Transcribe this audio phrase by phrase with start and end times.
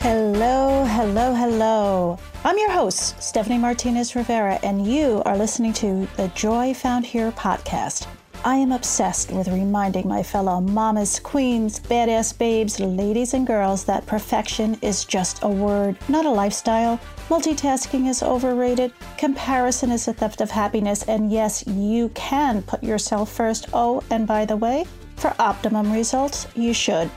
[0.00, 2.18] Hello, hello, hello.
[2.44, 7.32] I'm your host, Stephanie Martinez Rivera, and you are listening to the Joy Found Here
[7.32, 8.06] podcast.
[8.42, 14.06] I am obsessed with reminding my fellow mamas, queens, badass babes, ladies, and girls that
[14.06, 16.98] perfection is just a word, not a lifestyle.
[17.28, 23.30] Multitasking is overrated, comparison is a theft of happiness, and yes, you can put yourself
[23.30, 23.68] first.
[23.74, 24.86] Oh, and by the way,
[25.16, 27.10] for optimum results, you should.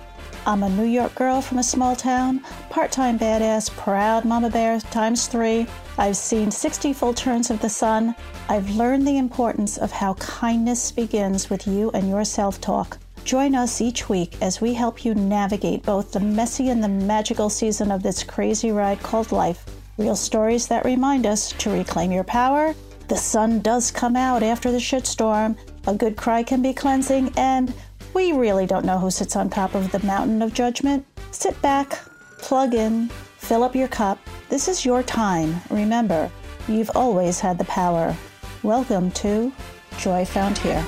[0.46, 4.78] I'm a New York girl from a small town, part time badass, proud mama bear
[4.82, 5.68] times three.
[5.98, 8.16] I've seen 60 full turns of the sun.
[8.50, 12.98] I've learned the importance of how kindness begins with you and your self talk.
[13.24, 17.50] Join us each week as we help you navigate both the messy and the magical
[17.50, 19.66] season of this crazy ride called life.
[19.98, 22.74] Real stories that remind us to reclaim your power.
[23.08, 25.56] The sun does come out after the shitstorm.
[25.88, 27.74] A good cry can be cleansing, and
[28.14, 31.06] we really don't know who sits on top of the mountain of judgment.
[31.32, 31.92] Sit back,
[32.40, 33.10] plug in,
[33.44, 34.18] fill up your cup.
[34.50, 35.56] This is your time.
[35.70, 36.32] Remember,
[36.68, 38.16] you've always had the power.
[38.64, 39.52] Welcome to
[39.98, 40.84] Joy Found Here.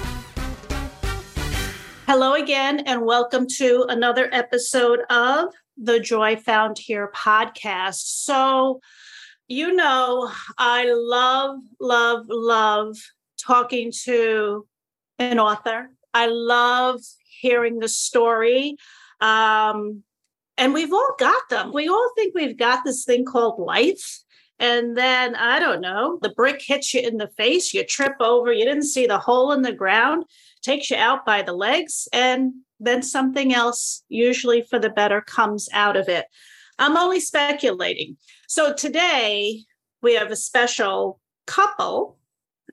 [2.07, 8.23] Hello again, and welcome to another episode of the Joy Found Here podcast.
[8.23, 8.79] So,
[9.47, 12.95] you know, I love, love, love
[13.37, 14.65] talking to
[15.19, 17.01] an author I love
[17.41, 18.77] hearing the story.
[19.19, 20.03] Um,
[20.57, 21.71] and we've all got them.
[21.73, 24.21] We all think we've got this thing called life.
[24.57, 28.53] And then, I don't know, the brick hits you in the face, you trip over,
[28.53, 30.23] you didn't see the hole in the ground,
[30.61, 35.67] takes you out by the legs, and then something else, usually for the better, comes
[35.73, 36.25] out of it.
[36.79, 38.15] I'm only speculating.
[38.47, 39.63] So today,
[40.01, 42.17] we have a special couple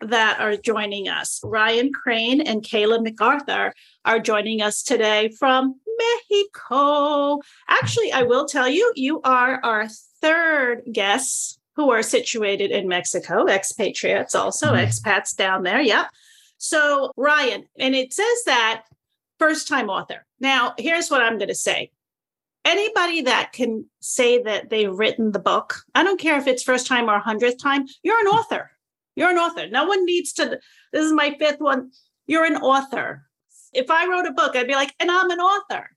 [0.00, 1.40] that are joining us.
[1.44, 3.72] Ryan Crane and Kayla MacArthur
[4.04, 7.41] are joining us today from Mexico.
[7.69, 9.88] Actually, I will tell you, you are our
[10.20, 14.84] third guests who are situated in Mexico, expatriates also, mm-hmm.
[14.84, 15.81] expats down there.
[15.81, 16.06] Yep.
[16.58, 18.84] So, Ryan, and it says that
[19.38, 20.25] first time author.
[20.38, 21.91] Now, here's what I'm going to say.
[22.64, 26.86] Anybody that can say that they've written the book, I don't care if it's first
[26.86, 28.70] time or hundredth time, you're an author.
[29.17, 29.67] You're an author.
[29.69, 30.59] No one needs to.
[30.93, 31.91] This is my fifth one.
[32.27, 33.27] You're an author.
[33.73, 35.91] If I wrote a book, I'd be like, and I'm an author.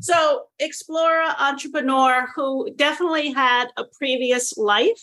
[0.00, 5.02] So, explorer, entrepreneur who definitely had a previous life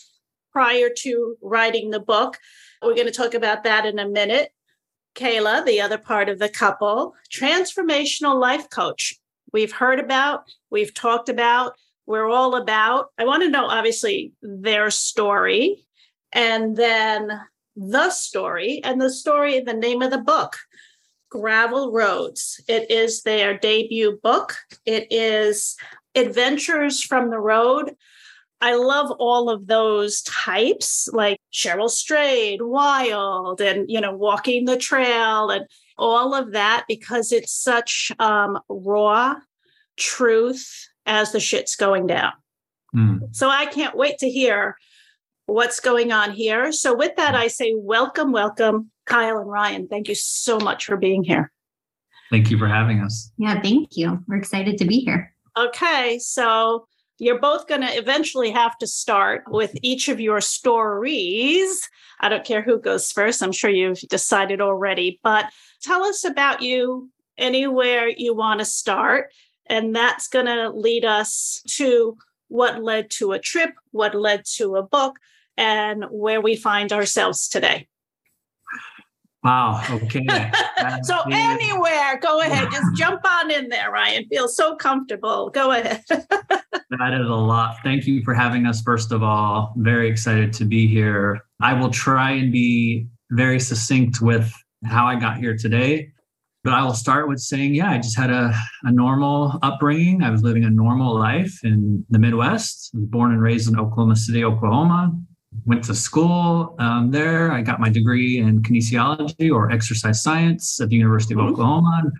[0.52, 2.38] prior to writing the book.
[2.82, 4.50] We're going to talk about that in a minute.
[5.16, 9.16] Kayla, the other part of the couple, transformational life coach.
[9.52, 11.74] We've heard about, we've talked about,
[12.06, 13.08] we're all about.
[13.18, 15.84] I want to know, obviously, their story
[16.32, 17.40] and then
[17.76, 20.56] the story and the story, the name of the book,
[21.30, 22.60] Gravel Roads.
[22.68, 24.56] It is their debut book.
[24.84, 25.76] It is
[26.14, 27.94] Adventures from the Road.
[28.60, 34.76] I love all of those types, like Cheryl Strayed, Wild, and you know, Walking the
[34.76, 35.64] Trail, and
[35.96, 39.36] all of that, because it's such um, raw
[39.96, 42.32] truth as the shit's going down.
[42.94, 43.34] Mm.
[43.34, 44.76] So I can't wait to hear
[45.52, 46.72] what's going on here.
[46.72, 49.88] So, with that, I say welcome, welcome, Kyle and Ryan.
[49.88, 51.52] Thank you so much for being here.
[52.30, 53.32] Thank you for having us.
[53.38, 54.22] Yeah, thank you.
[54.28, 55.34] We're excited to be here.
[55.58, 56.86] Okay, so
[57.18, 61.88] you're both going to eventually have to start with each of your stories.
[62.20, 63.42] I don't care who goes first.
[63.42, 65.46] I'm sure you've decided already, but
[65.82, 69.32] tell us about you anywhere you want to start.
[69.66, 72.16] And that's going to lead us to
[72.48, 75.18] what led to a trip, what led to a book,
[75.60, 77.86] and where we find ourselves today.
[79.44, 79.82] Wow.
[79.90, 80.26] Okay.
[81.02, 82.68] so anywhere, go ahead.
[82.72, 84.26] Just jump on in there, Ryan.
[84.28, 85.50] Feel so comfortable.
[85.50, 86.02] Go ahead.
[86.08, 87.76] that is a lot.
[87.84, 88.80] Thank you for having us.
[88.82, 91.42] First of all, very excited to be here.
[91.60, 94.52] I will try and be very succinct with
[94.84, 96.10] how I got here today.
[96.64, 100.22] But I will start with saying, yeah, I just had a, a normal upbringing.
[100.22, 102.90] I was living a normal life in the Midwest.
[102.94, 105.18] I was born and raised in Oklahoma City, Oklahoma
[105.66, 107.52] went to school um, there.
[107.52, 111.52] I got my degree in kinesiology or exercise science at the University of mm-hmm.
[111.52, 112.10] Oklahoma.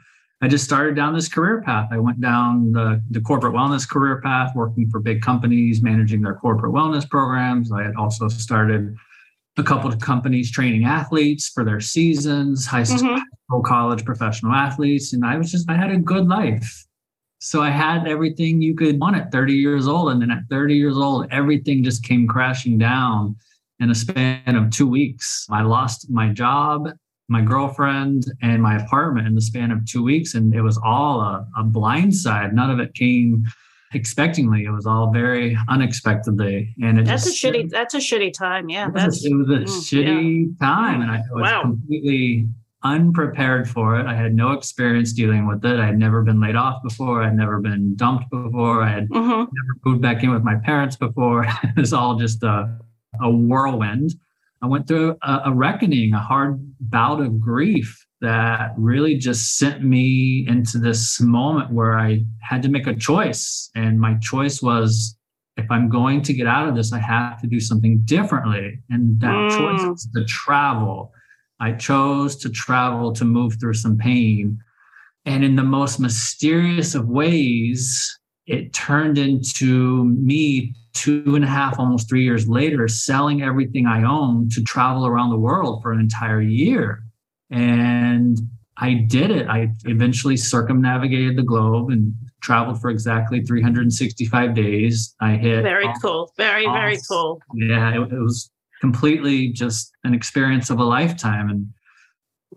[0.42, 1.88] I just started down this career path.
[1.92, 6.34] I went down the, the corporate wellness career path, working for big companies, managing their
[6.34, 7.70] corporate wellness programs.
[7.70, 8.96] I had also started
[9.58, 13.18] a couple of companies training athletes for their seasons, high mm-hmm.
[13.48, 15.12] school, college, professional athletes.
[15.12, 16.86] And I was just, I had a good life.
[17.40, 20.12] So I had everything you could want at 30 years old.
[20.12, 23.34] And then at 30 years old, everything just came crashing down
[23.80, 25.46] in a span of two weeks.
[25.50, 26.90] I lost my job,
[27.28, 30.34] my girlfriend, and my apartment in the span of two weeks.
[30.34, 32.52] And it was all a, a blindside.
[32.52, 33.46] None of it came
[33.94, 34.64] expectingly.
[34.66, 36.74] It was all very unexpectedly.
[36.82, 38.68] And it that's just, a shitty that's a shitty time.
[38.68, 38.88] Yeah.
[38.88, 41.00] it That's was, it was a mm, shitty time.
[41.00, 41.62] And I was Wow.
[41.62, 42.48] completely
[42.82, 44.06] unprepared for it.
[44.06, 45.78] I had no experience dealing with it.
[45.78, 47.22] I had never been laid off before.
[47.22, 48.82] I had never been dumped before.
[48.82, 51.44] I had hmm never moved back in with my parents before.
[51.62, 52.78] it was all just a,
[53.20, 54.14] a whirlwind.
[54.62, 59.82] I went through a, a reckoning, a hard bout of grief that really just sent
[59.82, 63.70] me into this moment where I had to make a choice.
[63.74, 65.16] And my choice was
[65.56, 68.78] if I'm going to get out of this, I have to do something differently.
[68.90, 69.48] And that Mm.
[69.56, 71.12] choice was to travel.
[71.60, 74.58] I chose to travel to move through some pain.
[75.26, 81.78] And in the most mysterious of ways, it turned into me two and a half,
[81.78, 86.00] almost three years later, selling everything I owned to travel around the world for an
[86.00, 87.02] entire year.
[87.50, 88.38] And
[88.78, 89.46] I did it.
[89.48, 95.14] I eventually circumnavigated the globe and traveled for exactly 365 days.
[95.20, 96.32] I hit Very all- cool.
[96.38, 97.40] Very, very cool.
[97.54, 98.50] yeah, it, it was
[98.80, 101.50] completely just an experience of a lifetime.
[101.50, 101.66] And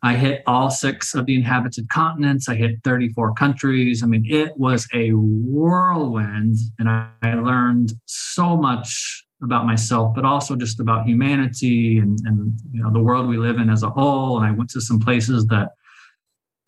[0.01, 2.49] I hit all six of the inhabited continents.
[2.49, 4.03] I hit 34 countries.
[4.03, 6.57] I mean, it was a whirlwind.
[6.79, 12.57] And I, I learned so much about myself, but also just about humanity and, and
[12.71, 14.37] you know the world we live in as a whole.
[14.37, 15.71] And I went to some places that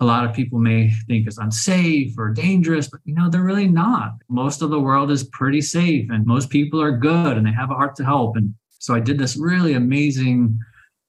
[0.01, 3.67] a lot of people may think is unsafe or dangerous, but you know, they're really
[3.67, 4.15] not.
[4.27, 7.71] Most of the world is pretty safe and most people are good and they have
[7.71, 8.35] a heart to help.
[8.35, 8.53] And
[8.85, 10.59] so I did this really amazing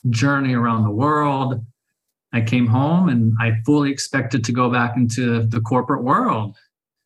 [0.09, 1.63] journey around the world.
[2.33, 6.57] I came home and I fully expected to go back into the corporate world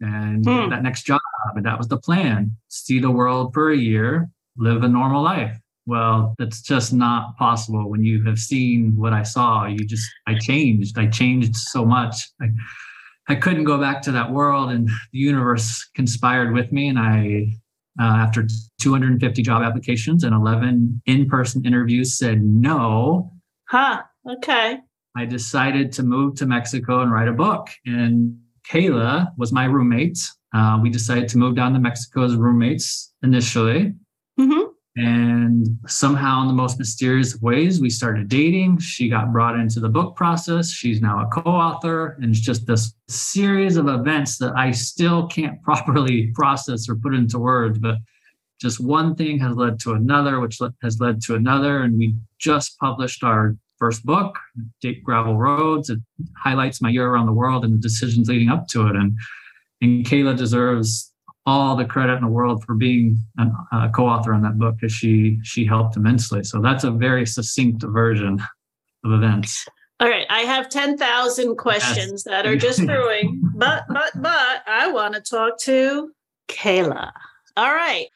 [0.00, 0.70] and Hmm.
[0.70, 1.20] that next job.
[1.56, 5.58] And that was the plan see the world for a year, live a normal life.
[5.86, 9.66] Well, that's just not possible when you have seen what I saw.
[9.66, 10.96] You just, I changed.
[10.96, 12.28] I changed so much.
[12.40, 12.46] I,
[13.28, 16.88] I couldn't go back to that world, and the universe conspired with me.
[16.88, 17.56] And I,
[18.00, 18.46] uh, after
[18.80, 23.30] 250 job applications and 11 in person interviews, said no.
[23.68, 24.02] Huh.
[24.28, 24.78] Okay.
[25.16, 27.68] I decided to move to Mexico and write a book.
[27.84, 28.38] And
[28.68, 30.18] Kayla was my roommate.
[30.54, 33.94] Uh, we decided to move down to Mexico as roommates initially.
[34.38, 34.69] hmm
[35.02, 38.80] And somehow, in the most mysterious ways, we started dating.
[38.80, 40.70] She got brought into the book process.
[40.70, 42.18] She's now a co author.
[42.20, 47.14] And it's just this series of events that I still can't properly process or put
[47.14, 47.78] into words.
[47.78, 47.96] But
[48.60, 51.80] just one thing has led to another, which has led to another.
[51.80, 54.38] And we just published our first book,
[54.82, 55.88] Date Gravel Roads.
[55.88, 56.00] It
[56.36, 58.96] highlights my year around the world and the decisions leading up to it.
[58.96, 59.16] And,
[59.80, 61.09] and Kayla deserves
[61.46, 64.92] all the credit in the world for being an, a co-author on that book because
[64.92, 66.44] she she helped immensely.
[66.44, 68.42] So that's a very succinct version
[69.04, 69.66] of events.
[70.00, 70.26] All right.
[70.30, 75.58] I have 10,000 questions that are just brewing, but, but, but I want to talk
[75.60, 76.10] to
[76.48, 77.12] Kayla.
[77.58, 78.06] All right.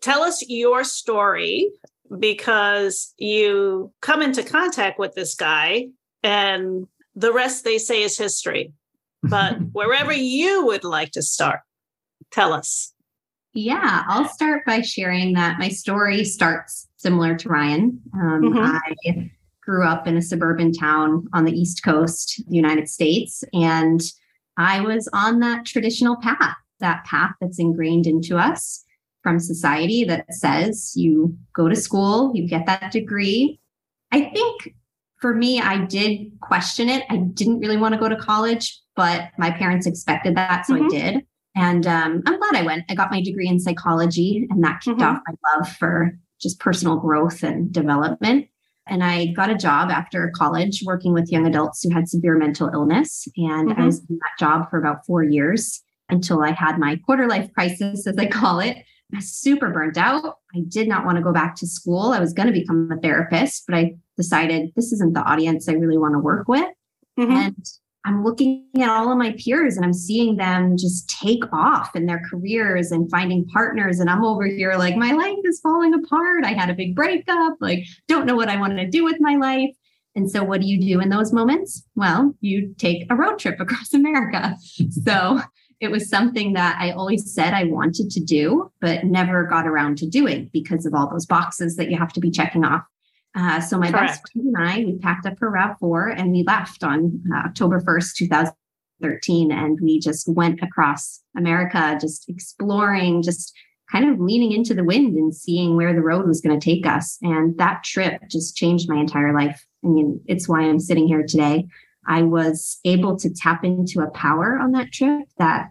[0.00, 1.70] Tell us your story
[2.18, 5.88] because you come into contact with this guy
[6.22, 8.72] and the rest they say is history.
[9.22, 11.60] But wherever you would like to start,
[12.30, 12.92] tell us.
[13.54, 18.00] Yeah, I'll start by sharing that my story starts similar to Ryan.
[18.14, 18.80] Um, Mhm.
[19.06, 19.30] I
[19.62, 24.00] grew up in a suburban town on the East Coast the United States, and
[24.56, 28.84] I was on that traditional path, that path that's ingrained into us
[29.22, 33.60] from society that says you go to school, you get that degree.
[34.12, 34.74] I think
[35.20, 37.04] for me, I did question it.
[37.10, 40.80] I didn't really want to go to college, but my parents expected that, so I
[40.80, 40.90] Mhm.
[40.90, 41.26] did.
[41.58, 42.84] And um, I'm glad I went.
[42.88, 45.06] I got my degree in psychology, and that kicked Mhm.
[45.16, 48.46] off my love for just personal growth and development.
[48.86, 52.70] And I got a job after college working with young adults who had severe mental
[52.72, 53.26] illness.
[53.36, 53.78] And Mhm.
[53.78, 57.52] I was in that job for about four years until I had my quarter life
[57.54, 58.76] crisis, as I call it.
[59.12, 60.36] I was super burnt out.
[60.54, 62.12] I did not want to go back to school.
[62.12, 65.72] I was going to become a therapist, but I decided this isn't the audience I
[65.72, 66.68] really want to work with.
[67.18, 67.30] Mhm.
[67.30, 67.56] And
[68.08, 72.06] I'm looking at all of my peers and I'm seeing them just take off in
[72.06, 74.00] their careers and finding partners.
[74.00, 76.42] And I'm over here like, my life is falling apart.
[76.42, 79.36] I had a big breakup, like, don't know what I want to do with my
[79.36, 79.74] life.
[80.16, 81.86] And so, what do you do in those moments?
[81.96, 84.56] Well, you take a road trip across America.
[85.04, 85.40] so,
[85.80, 89.98] it was something that I always said I wanted to do, but never got around
[89.98, 92.82] to doing because of all those boxes that you have to be checking off.
[93.34, 96.82] Uh, so my best friend and I, we packed up for RAV4 and we left
[96.82, 99.52] on uh, October 1st, 2013.
[99.52, 103.54] And we just went across America, just exploring, just
[103.90, 106.86] kind of leaning into the wind and seeing where the road was going to take
[106.86, 107.18] us.
[107.22, 109.64] And that trip just changed my entire life.
[109.84, 111.66] I mean, it's why I'm sitting here today.
[112.06, 115.68] I was able to tap into a power on that trip that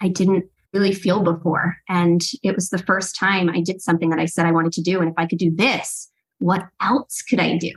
[0.00, 1.76] I didn't really feel before.
[1.88, 4.82] And it was the first time I did something that I said I wanted to
[4.82, 5.00] do.
[5.00, 6.08] And if I could do this,
[6.40, 7.72] what else could I do?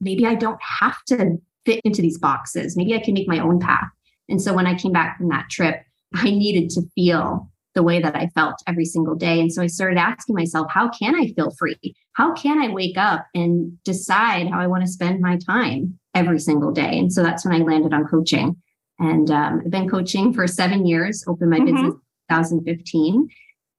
[0.00, 2.76] Maybe I don't have to fit into these boxes.
[2.76, 3.88] Maybe I can make my own path.
[4.28, 5.82] And so when I came back from that trip,
[6.14, 9.40] I needed to feel the way that I felt every single day.
[9.40, 11.94] And so I started asking myself, how can I feel free?
[12.14, 16.40] How can I wake up and decide how I want to spend my time every
[16.40, 16.98] single day?
[16.98, 18.56] And so that's when I landed on coaching.
[18.98, 21.74] And um, I've been coaching for seven years, opened my mm-hmm.
[21.74, 21.94] business
[22.30, 23.28] 2015,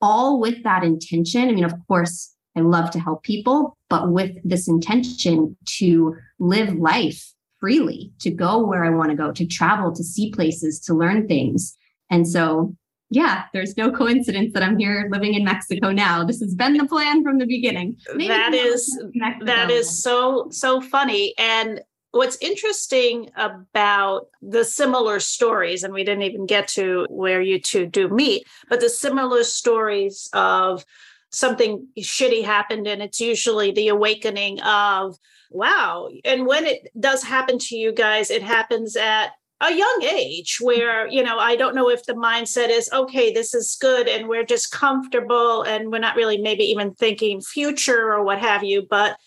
[0.01, 1.49] all with that intention.
[1.49, 6.73] I mean, of course, I love to help people, but with this intention to live
[6.75, 10.93] life freely, to go where I want to go, to travel, to see places, to
[10.93, 11.75] learn things.
[12.09, 12.75] And so,
[13.09, 16.23] yeah, there's no coincidence that I'm here living in Mexico now.
[16.23, 17.97] This has been the plan from the beginning.
[18.13, 19.03] Maybe that is
[19.41, 26.23] that is so so funny and What's interesting about the similar stories, and we didn't
[26.23, 30.83] even get to where you two do meet, but the similar stories of
[31.31, 35.15] something shitty happened, and it's usually the awakening of,
[35.51, 36.09] wow.
[36.25, 39.31] And when it does happen to you guys, it happens at
[39.61, 43.53] a young age where you know i don't know if the mindset is okay this
[43.53, 48.23] is good and we're just comfortable and we're not really maybe even thinking future or
[48.23, 49.17] what have you but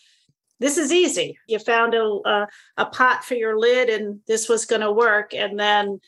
[0.63, 1.37] this is easy.
[1.49, 5.35] You found a, a, a pot for your lid and this was going to work.
[5.35, 6.01] And then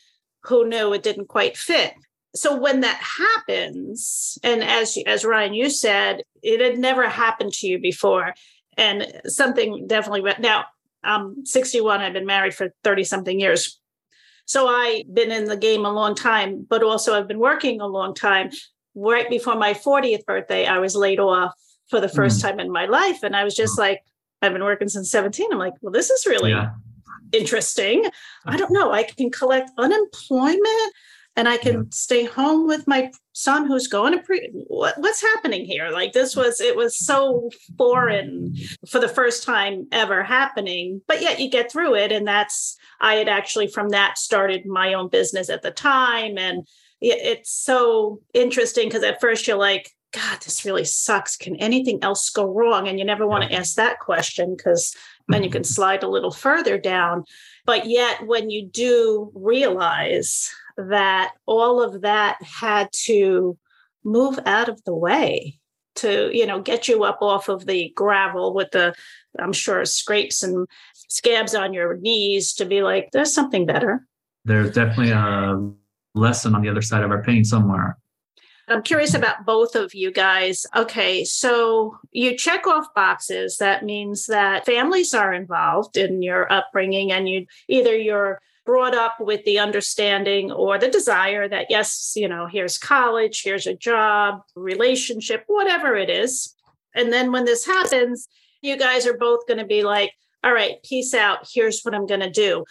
[0.43, 1.93] who knew it didn't quite fit.
[2.35, 7.67] So when that happens, and as as Ryan you said, it had never happened to
[7.67, 8.33] you before,
[8.77, 10.39] and something definitely went.
[10.39, 10.65] Now
[11.03, 12.01] I'm 61.
[12.01, 13.79] I've been married for 30 something years,
[14.45, 17.87] so I've been in the game a long time, but also I've been working a
[17.87, 18.49] long time.
[18.97, 21.53] Right before my 40th birthday, I was laid off
[21.89, 22.43] for the first mm.
[22.43, 24.01] time in my life, and I was just like,
[24.41, 25.51] I've been working since 17.
[25.51, 26.71] I'm like, well, this is really yeah.
[27.31, 28.05] interesting.
[28.45, 28.91] I don't know.
[28.91, 30.93] I can collect unemployment
[31.35, 31.81] and I can yeah.
[31.91, 35.89] stay home with my son who's going to pre what, what's happening here?
[35.89, 38.55] Like this was it was so foreign
[38.87, 42.11] for the first time ever happening, but yet you get through it.
[42.11, 46.37] And that's I had actually from that started my own business at the time.
[46.37, 46.67] And
[47.01, 51.35] it's so interesting because at first you're like, God, this really sucks.
[51.35, 52.87] Can anything else go wrong?
[52.87, 54.95] And you never want to ask that question because
[55.27, 55.73] then you can mm-hmm.
[55.73, 57.25] slide a little further down.
[57.65, 63.57] But yet, when you do realize that all of that had to
[64.03, 65.59] move out of the way
[65.95, 68.93] to, you know, get you up off of the gravel with the,
[69.39, 74.05] I'm sure, scrapes and scabs on your knees to be like, there's something better.
[74.43, 75.57] There's definitely a
[76.13, 77.97] lesson on the other side of our pain somewhere.
[78.67, 80.65] I'm curious about both of you guys.
[80.75, 83.57] Okay, so you check off boxes.
[83.57, 89.15] That means that families are involved in your upbringing, and you either you're brought up
[89.19, 94.41] with the understanding or the desire that yes, you know, here's college, here's a job,
[94.55, 96.53] relationship, whatever it is.
[96.93, 98.27] And then when this happens,
[98.61, 100.11] you guys are both going to be like,
[100.43, 101.47] all right, peace out.
[101.53, 102.65] Here's what I'm going to do.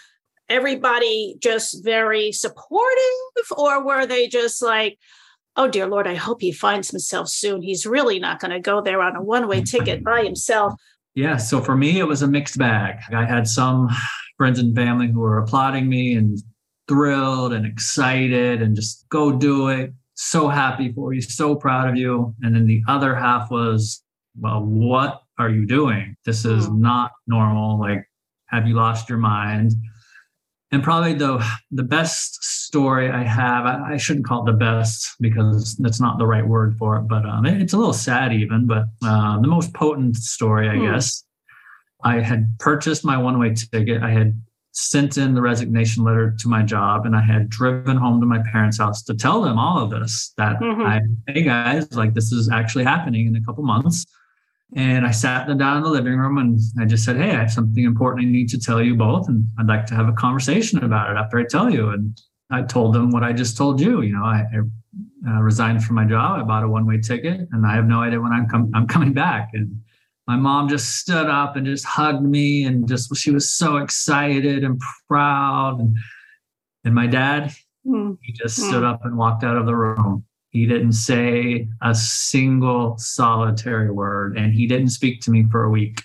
[0.49, 4.99] Everybody just very supportive, or were they just like,
[5.57, 8.81] oh dear lord i hope he finds himself soon he's really not going to go
[8.81, 10.75] there on a one-way ticket by himself
[11.15, 13.89] yeah so for me it was a mixed bag i had some
[14.37, 16.39] friends and family who were applauding me and
[16.89, 21.97] thrilled and excited and just go do it so happy for you so proud of
[21.97, 24.03] you and then the other half was
[24.39, 26.79] well what are you doing this is mm.
[26.79, 28.09] not normal like
[28.47, 29.73] have you lost your mind
[30.75, 35.09] and probably the the best story I have, I, I, shouldn't call it the best
[35.21, 38.33] because that's not the right word for it, but um, it, it's a little sad
[38.33, 38.67] even.
[38.67, 40.87] But uh, the most potent story, I hmm.
[40.87, 41.24] guess,
[42.05, 44.03] I had purchased my one way ticket.
[44.03, 44.41] I had
[44.73, 48.41] sent in the resignation letter to my job, and I had driven home to my
[48.53, 50.33] parents' house to tell them all of this.
[50.37, 50.83] That mm-hmm.
[50.83, 54.07] I, hey guys, like this is actually happening in a couple months
[54.77, 57.41] and I sat them down in the living room and I just said, Hey, I
[57.41, 59.29] have something important I need to tell you both.
[59.29, 61.91] And I'd like to have a conversation about it after I tell you.
[61.91, 62.21] And
[62.51, 64.03] I told them what I just told you.
[64.03, 66.41] You know, I, I uh, resigned from my job.
[66.41, 68.89] I bought a one way ticket and I have no idea when I'm, com- I'm
[68.89, 69.51] coming back.
[69.53, 69.81] And
[70.27, 74.65] my mom just stood up and just hugged me and just, she was so excited
[74.65, 75.81] and proud.
[75.81, 75.97] And,
[76.85, 77.53] and my dad,
[77.87, 78.17] mm.
[78.23, 78.69] he just mm.
[78.69, 80.25] stood up and walked out of the room.
[80.51, 85.71] He didn't say a single solitary word, and he didn't speak to me for a
[85.71, 86.01] week.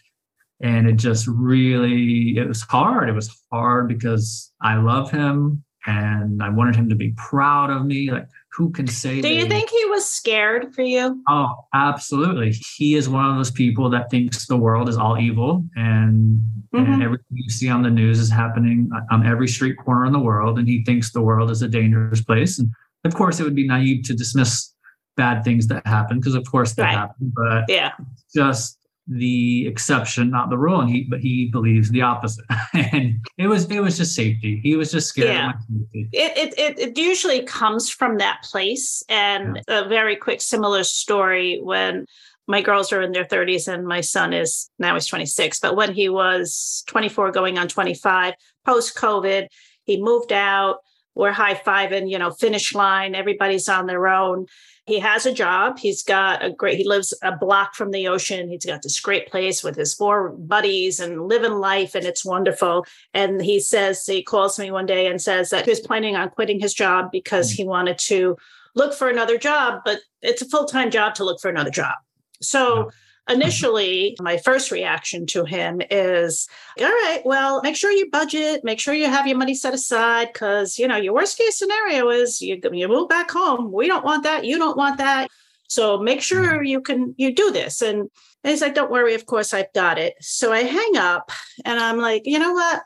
[0.60, 3.10] And it just really, it was hard.
[3.10, 5.64] It was hard because I love him.
[5.86, 8.12] And I wanted him to be proud of me.
[8.12, 9.22] Like, who can say?
[9.22, 11.22] Do you think he was scared for you?
[11.30, 12.54] Oh, absolutely.
[12.78, 16.40] He is one of those people that thinks the world is all evil and,
[16.74, 16.94] Mhm.
[16.94, 20.20] and everything you see on the news is happening on every street corner in the
[20.20, 20.60] world.
[20.60, 22.60] And he thinks the world is a dangerous place.
[22.60, 22.70] And
[23.06, 24.74] of course, it would be naive to dismiss
[25.16, 26.98] bad things that happen because, of course, they Right.
[26.98, 27.32] happen.
[27.36, 27.92] But Yeah.
[28.34, 28.79] just
[29.10, 30.80] the exception, not the rule.
[30.82, 32.46] And he, but he believes the opposite.
[32.74, 34.60] and it was, it was just safety.
[34.62, 35.50] He was just scared Yeah.
[35.50, 35.82] of my.
[35.94, 39.04] It, it, it, it usually comes from that place.
[39.10, 42.06] And a very quick, similar story when
[42.48, 45.94] my girls are in their 30s and my son is now he's 26, but when
[45.94, 48.34] he was 24 going on 25,
[48.66, 49.48] post COVID,
[49.84, 50.78] he moved out.
[51.16, 54.46] We're high fiving, you know, finish line, everybody's on their own.
[54.90, 55.78] He has a job.
[55.78, 58.50] He's got a great, he lives a block from the ocean.
[58.50, 62.86] He's got this great place with his four buddies and living life, and it's wonderful.
[63.14, 66.32] And he says, he calls me one day and says that he was planning on
[66.32, 67.58] quitting his job because mm.
[67.58, 68.36] he wanted to
[68.74, 71.94] look for another job, but it's a full time job to look for another job.
[72.42, 72.90] So
[73.30, 76.48] initially, my first reaction to him is,
[76.80, 80.30] all right, well, make sure you budget, make sure you have your money set aside
[80.34, 83.72] because, you know, your worst case scenario is you, you move back home.
[83.72, 84.46] We don't want that.
[84.46, 85.30] You don't want that.
[85.70, 86.66] So make sure mm-hmm.
[86.66, 87.82] you can, you do this.
[87.82, 88.10] And
[88.44, 89.14] he's like, don't worry.
[89.14, 90.16] Of course, I've got it.
[90.20, 91.32] So I hang up
[91.64, 92.82] and I'm like, you know what?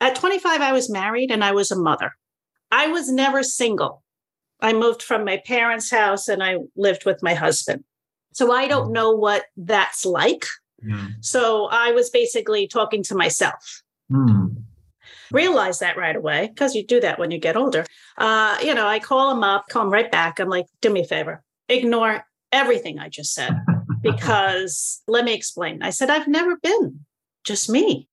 [0.00, 2.12] At 25, I was married and I was a mother.
[2.70, 4.02] I was never single.
[4.60, 7.84] I moved from my parents' house and I lived with my husband.
[8.32, 10.46] So I don't know what that's like.
[10.82, 11.08] Yeah.
[11.20, 13.82] So I was basically talking to myself.
[14.10, 14.46] Hmm.
[15.30, 17.84] Realize that right away because you do that when you get older.
[18.18, 20.40] Uh, you know, I call him up, call him right back.
[20.40, 23.56] I'm like, do me a favor, ignore everything I just said
[24.02, 25.82] because let me explain.
[25.82, 27.00] I said, I've never been
[27.44, 28.08] just me.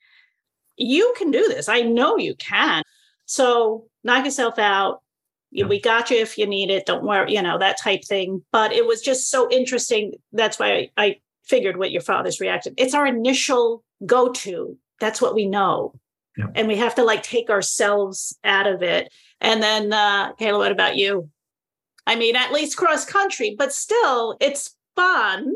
[0.75, 1.67] You can do this.
[1.67, 2.83] I know you can.
[3.25, 5.01] So knock yourself out.
[5.51, 5.69] You- Yeah.
[5.69, 6.85] We got you if you need it.
[6.85, 8.43] Don't worry, you know, that type thing.
[8.51, 10.13] But it was just so interesting.
[10.33, 12.73] That's why I, I figured what your father's reaction.
[12.77, 14.77] It's our initial go to.
[14.99, 15.93] That's what we know.
[16.37, 16.51] Yep.
[16.55, 19.11] And we have to like take ourselves out of it.
[19.41, 21.29] And then, uh, Kayla, what about you?
[22.05, 25.53] I mean, at least cross country, but still, it's fun.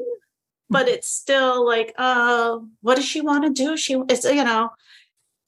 [0.69, 3.75] But it's still like, uh, what does she want to do?
[3.75, 4.69] She, it's you know,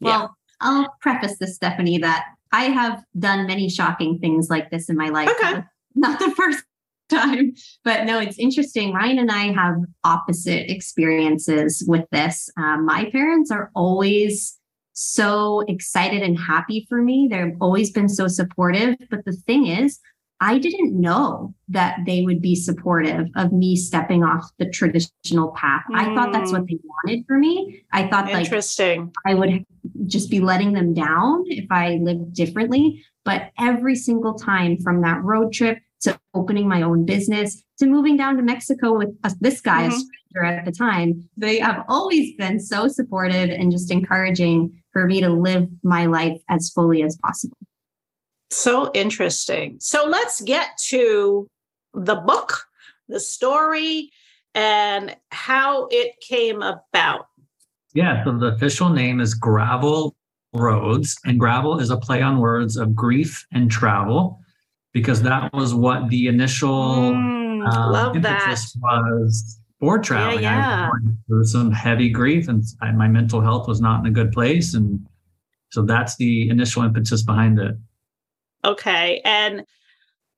[0.02, 0.18] yeah.
[0.20, 4.96] Well, I'll preface this, Stephanie, that I have done many shocking things like this in
[4.96, 5.30] my life.
[5.30, 5.64] Okay.
[5.96, 6.64] Not the first
[7.10, 8.94] time, but no, it's interesting.
[8.94, 12.50] Ryan and I have opposite experiences with this.
[12.58, 14.58] Um, my parents are always
[14.94, 17.28] so excited and happy for me.
[17.30, 18.96] They've always been so supportive.
[19.10, 20.00] But the thing is,
[20.44, 25.84] I didn't know that they would be supportive of me stepping off the traditional path.
[25.96, 27.82] I thought that's what they wanted for me.
[27.94, 29.14] I thought like interesting.
[29.26, 29.66] I would
[30.06, 33.06] just be letting them down if I lived differently.
[33.24, 38.18] But every single time from that road trip to opening my own business to moving
[38.18, 40.02] down to Mexico with us, this guy, a Mhm.
[40.02, 45.22] stranger at the time, they have always been so supportive and just encouraging for me
[45.22, 47.58] to live my life as fully as possible.
[48.54, 49.78] So interesting.
[49.80, 51.48] So let's get to
[51.94, 52.64] the book,
[53.08, 54.12] the story,
[54.56, 57.28] and how it came about.
[57.94, 60.16] Yeah, so the official name is Gravel
[60.54, 64.40] Roads, and gravel is a play on words of grief and travel,
[64.94, 68.58] because that was what the initial Mm, um, love that.
[68.82, 70.44] was for traveling.
[70.44, 70.58] yeah.
[70.58, 74.06] I was going through some heavy grief, and I, my mental health was not in
[74.06, 75.00] a good place, and
[75.72, 77.76] so that's the initial impetus behind it.
[78.66, 79.22] Okay.
[79.26, 79.64] And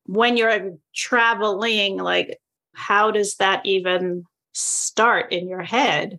[0.06, 2.38] when you're traveling, like,
[2.74, 6.18] how does that even start in your head?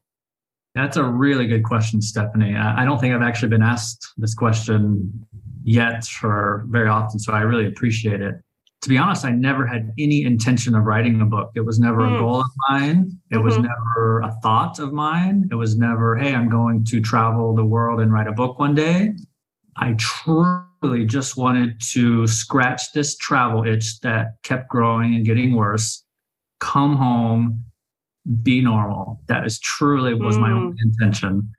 [0.76, 2.56] That's a really good question, Stephanie.
[2.56, 5.26] I don't think I've actually been asked this question
[5.64, 8.36] yet for very often, so I really appreciate it.
[8.84, 11.50] To be honest, I never had any intention of writing a book.
[11.56, 12.14] It was never Hmm.
[12.14, 13.20] a goal of mine.
[13.32, 13.64] It was Mhm.
[13.64, 15.48] never a thought of mine.
[15.52, 18.76] It was never, hey, I'm going to travel the world and write a book one
[18.76, 19.16] day.
[19.78, 20.60] I truly
[21.06, 26.04] just wanted to scratch this travel itch that kept growing and getting worse,
[26.60, 27.64] come home,
[28.44, 29.22] be normal.
[29.28, 31.50] That is truly was my only intention.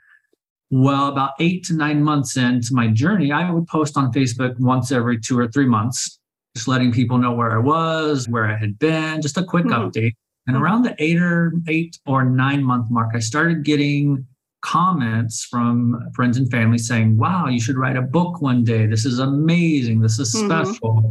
[0.70, 4.92] Well, about eight to nine months into my journey, I would post on Facebook once
[4.92, 6.18] every two or three months,
[6.54, 9.72] just letting people know where I was, where I had been, just a quick Mhm.
[9.72, 10.12] update.
[10.46, 10.60] And Mhm.
[10.60, 14.26] around the eight or eight or nine month mark, I started getting
[14.60, 18.86] comments from friends and family saying, Wow, you should write a book one day.
[18.86, 20.00] This is amazing.
[20.00, 20.46] This is Mhm.
[20.46, 21.10] special.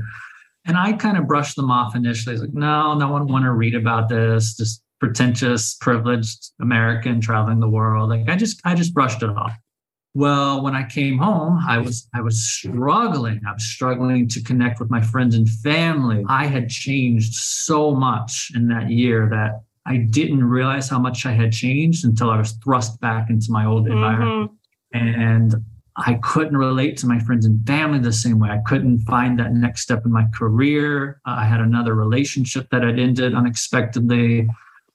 [0.66, 2.36] And I kind of brushed them off initially.
[2.38, 4.56] Like, no, no one want to read about this.
[4.58, 8.10] Just pretentious, privileged American traveling the world.
[8.10, 9.58] Like I just, I just brushed it off.
[10.14, 13.40] Well, when I came home, I was I was struggling.
[13.48, 16.24] I was struggling to connect with my friends and family.
[16.28, 21.32] I had changed so much in that year that I didn't realize how much I
[21.32, 24.52] had changed until I was thrust back into my old environment.
[24.94, 24.98] Mm-hmm.
[24.98, 25.56] And
[25.96, 28.50] I couldn't relate to my friends and family the same way.
[28.50, 31.22] I couldn't find that next step in my career.
[31.26, 34.50] I had another relationship that had ended unexpectedly.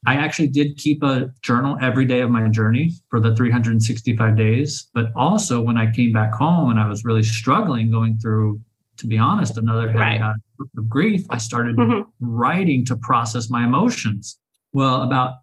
[0.06, 4.88] I actually did keep a journal every day of my journey for the 365 days.
[4.92, 8.60] But also, when I came back home and I was really struggling going through,
[8.98, 10.34] to be honest, another heavy right.
[10.76, 12.02] of grief, I started mm-hmm.
[12.20, 14.38] writing to process my emotions.
[14.72, 15.34] Well, about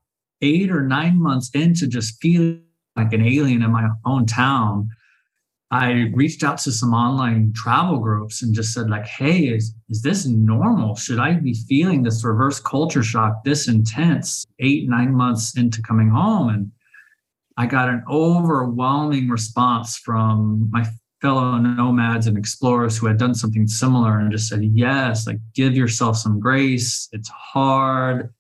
[0.42, 2.64] eight or nine months into just feeling
[2.96, 4.90] like an alien in my own town,
[5.72, 10.02] I reached out to some online travel groups and just said, like, hey, is, is
[10.02, 10.96] this normal?
[10.96, 16.10] Should I be feeling this reverse culture shock this intense eight, nine months into coming
[16.10, 16.50] home?
[16.50, 16.72] And
[17.56, 20.88] I got an overwhelming response from my
[21.22, 25.76] fellow nomads and explorers who had done something similar and just said, yes, like give
[25.76, 27.10] yourself some grace.
[27.12, 28.34] It's hard.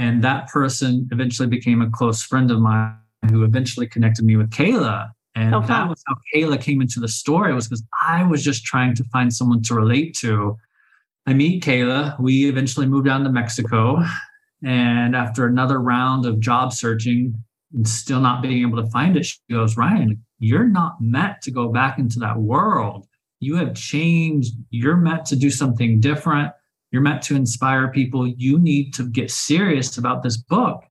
[0.00, 2.96] And that person eventually became a close friend of mine
[3.30, 5.68] who eventually connected me with Kayla and okay.
[5.68, 9.04] that was how Kayla came into the story was because I was just trying to
[9.04, 10.58] find someone to relate to.
[11.26, 12.20] I meet Kayla.
[12.20, 14.02] We eventually moved down to Mexico.
[14.62, 17.34] And after another round of job searching
[17.72, 21.50] and still not being able to find it, she goes, Ryan, you're not meant to
[21.50, 23.06] go back into that world.
[23.38, 24.54] You have changed.
[24.68, 26.52] You're meant to do something different.
[26.90, 28.26] You're meant to inspire people.
[28.26, 30.84] You need to get serious about this book.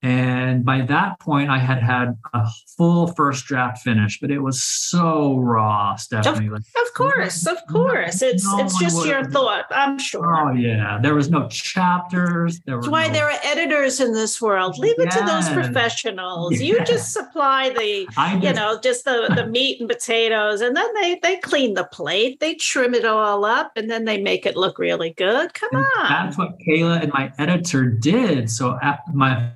[0.00, 4.62] And by that point, I had had a full first draft finish, but it was
[4.62, 6.46] so raw, Stephanie.
[6.46, 8.22] Of, of course, of course.
[8.22, 10.24] It's no it's just your thought, I'm sure.
[10.24, 12.60] Oh yeah, there was no chapters.
[12.60, 13.12] There That's why no...
[13.12, 14.78] there are editors in this world.
[14.78, 15.16] Leave yes.
[15.16, 16.52] it to those professionals.
[16.52, 16.62] Yes.
[16.68, 20.92] You just supply the, just, you know, just the the meat and potatoes, and then
[20.94, 24.54] they they clean the plate, they trim it all up, and then they make it
[24.54, 25.54] look really good.
[25.54, 26.08] Come and on.
[26.08, 28.50] That's what Kayla and my editor did.
[28.50, 28.78] So
[29.14, 29.50] my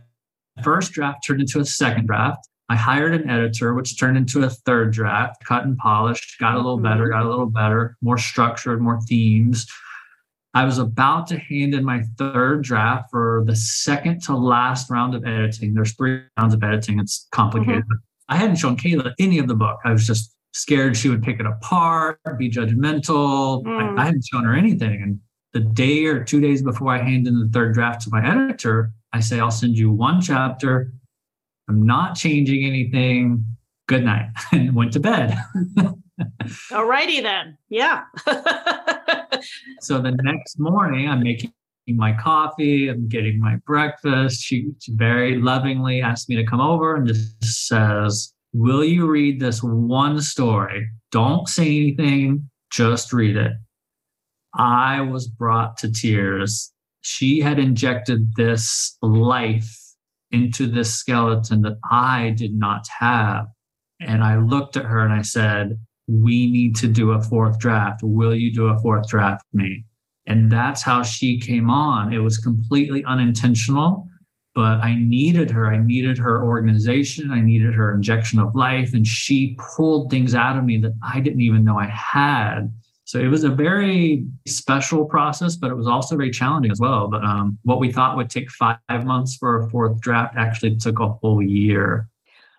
[0.63, 2.49] first draft turned into a second draft.
[2.69, 6.57] I hired an editor, which turned into a third draft, cut and polished, got a
[6.57, 6.85] little mm-hmm.
[6.85, 9.67] better, got a little better, more structured, more themes.
[10.55, 15.15] I was about to hand in my third draft for the second to last round
[15.15, 15.75] of editing.
[15.75, 16.99] There's three rounds of editing.
[16.99, 17.85] It's complicated.
[17.85, 17.97] Mm-hmm.
[18.29, 19.79] I hadn't shown Kayla any of the book.
[19.85, 23.65] I was just scared she would pick it apart, be judgmental.
[23.65, 23.99] Mm.
[23.99, 25.03] I, I hadn't shown her anything.
[25.03, 25.21] And
[25.53, 28.93] the day or two days before I hand in the third draft to my editor,
[29.13, 30.93] I say, I'll send you one chapter.
[31.69, 33.45] I'm not changing anything.
[33.89, 34.31] Good night.
[34.53, 35.37] And went to bed.
[36.73, 37.57] All righty then.
[37.69, 38.05] Yeah.
[39.81, 41.53] so the next morning, I'm making
[41.89, 44.43] my coffee, I'm getting my breakfast.
[44.43, 49.41] She, she very lovingly asked me to come over and just says, Will you read
[49.41, 50.89] this one story?
[51.11, 53.53] Don't say anything, just read it.
[54.55, 56.73] I was brought to tears
[57.03, 59.77] she had injected this life
[60.31, 63.47] into this skeleton that I did not have.
[64.01, 68.01] And I looked at her and I said, We need to do a fourth draft.
[68.03, 69.85] Will you do a fourth draft me?
[70.27, 72.13] And that's how she came on.
[72.13, 74.07] It was completely unintentional,
[74.55, 75.73] but I needed her.
[75.73, 77.33] I needed her organization.
[77.33, 78.95] I needed her injection of life.
[78.95, 82.73] And she pulled things out of me that I didn't even know I had.
[83.13, 87.09] So it was a very special process, but it was also very challenging as well.
[87.09, 90.99] But um, what we thought would take five months for a fourth draft actually took
[90.99, 92.09] a whole year.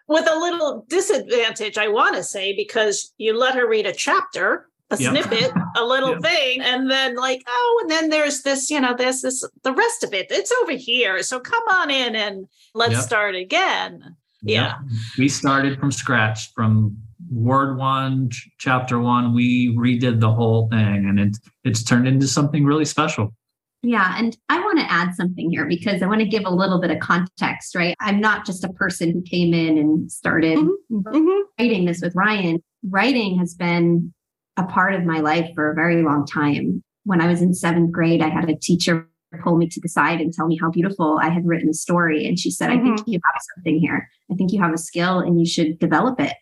[0.08, 4.70] With a little disadvantage, I want to say, because you let her read a chapter,
[4.92, 5.10] a yep.
[5.26, 6.22] snippet, a little yep.
[6.22, 10.04] thing, and then like, oh, and then there's this, you know, there's this, the rest
[10.04, 11.24] of it, it's over here.
[11.24, 13.02] So come on in and let's yep.
[13.02, 14.18] start again.
[14.44, 14.76] Yeah.
[15.18, 16.96] We started from scratch from
[17.34, 22.28] word one, ch- chapter one, we redid the whole thing and it, it's turned into
[22.28, 23.34] something really special.
[23.82, 24.15] Yeah.
[24.17, 26.89] And I want to add something here because I want to give a little bit
[26.89, 27.96] of context, right?
[28.00, 31.08] I'm not just a person who came in and started mm-hmm.
[31.08, 31.41] mm-hmm.
[31.60, 32.63] writing this with Ryan.
[32.89, 34.13] Writing has been
[34.56, 36.82] a part of my life for a very long time.
[37.04, 39.10] When I was in seventh grade, I had a teacher
[39.43, 42.26] pull me to the side and tell me how beautiful I had written a story.
[42.26, 42.93] And she said, mm-hmm.
[42.93, 44.10] I think you have something here.
[44.32, 46.34] I think you have a skill and you should develop it.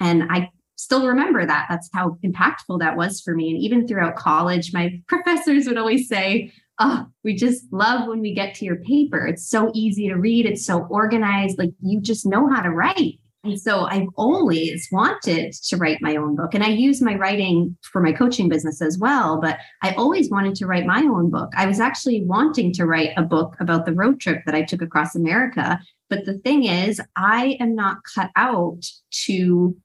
[0.00, 1.66] And I still remember that.
[1.68, 3.50] That's how impactful that was for me.
[3.50, 8.34] And even throughout college, my professors would always say, Oh, we just love when we
[8.34, 9.26] get to your paper.
[9.26, 11.58] It's so easy to read, it's so organized.
[11.58, 13.18] Like you just know how to write.
[13.46, 16.52] And so I've always wanted to write my own book.
[16.52, 19.40] And I use my writing for my coaching business as well.
[19.40, 21.50] But I always wanted to write my own book.
[21.56, 24.82] I was actually wanting to write a book about the road trip that I took
[24.82, 25.78] across America.
[26.10, 28.82] But the thing is, I am not cut out
[29.26, 29.76] to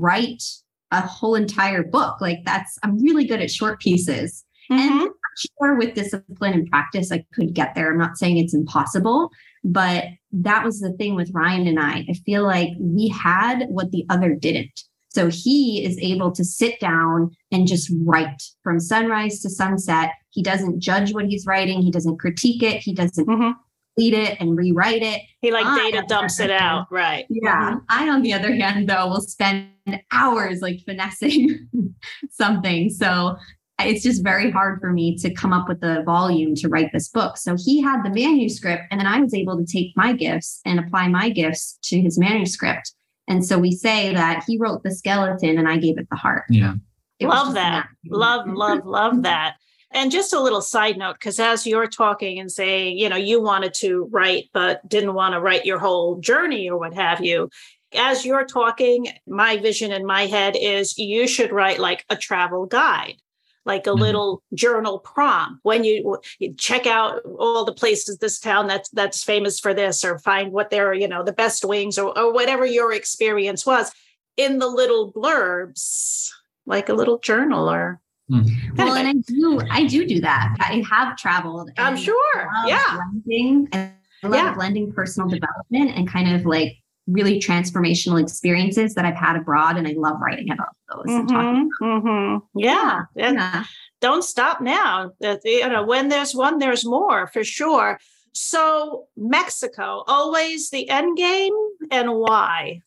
[0.00, 0.42] write
[0.90, 2.20] a whole entire book.
[2.20, 4.44] Like that's, I'm really good at short pieces.
[4.70, 4.78] Mhm.
[4.78, 7.90] And sure, with discipline and practice, I could get there.
[7.90, 9.30] I'm not saying it's impossible,
[9.64, 12.04] but that was the thing with Ryan and I.
[12.08, 14.82] I feel like we had what the other didn't.
[15.08, 20.10] So he is able to sit down and just write from sunrise to sunset.
[20.30, 23.54] He doesn't judge what he's writing, he doesn't critique it, he doesn't Mhm.
[24.00, 25.22] Delete it and rewrite it.
[25.40, 27.26] He like I, data dumps it out, right?
[27.28, 27.68] Yeah.
[27.68, 27.80] Uh-huh.
[27.88, 29.68] I, on the other hand, though, will spend
[30.12, 31.68] hours like finessing
[32.30, 32.90] something.
[32.90, 33.36] So
[33.80, 37.08] it's just very hard for me to come up with the volume to write this
[37.08, 37.36] book.
[37.36, 40.78] So he had the manuscript, and then I was able to take my gifts and
[40.78, 42.92] apply my gifts to his manuscript.
[43.28, 46.44] And so we say that he wrote the skeleton and I gave it the heart.
[46.50, 46.74] Yeah.
[47.20, 47.86] It Love just that.
[48.06, 49.54] Love, love, love that.
[49.92, 53.42] And just a little side note, because as you're talking and saying, you know, you
[53.42, 57.50] wanted to write, but didn't want to write your whole journey or what have you.
[57.92, 62.66] As you're talking, my vision in my head is you should write like a travel
[62.66, 63.16] guide,
[63.64, 63.98] like a Mhm.
[63.98, 69.24] little journal prompt when you, you check out all the places this town that's that's
[69.24, 72.64] famous for this, or find what their, you know, the best wings or, or whatever
[72.64, 73.90] your experience was
[74.36, 76.30] in the little blurbs,
[76.64, 78.00] like a little journal or
[78.30, 78.76] Mhm.
[78.78, 80.54] Well, and I do, I do do that.
[80.60, 81.70] I have traveled.
[81.78, 82.16] I'm sure.
[82.36, 82.96] love Yeah.
[82.96, 84.54] blending and I love Yeah.
[84.54, 89.76] blending personal development and kind of like really transformational experiences that I've had abroad.
[89.76, 91.04] And I love writing about those.
[91.06, 92.42] and talking Mhm, mhm.
[92.54, 92.82] Yeah.
[92.92, 93.64] about- and yeah.
[94.00, 95.10] Don't stop now.
[95.20, 97.98] You know, when there's one, there's more for sure.
[98.32, 101.52] So Mexico, always the end game,
[101.90, 102.80] and why?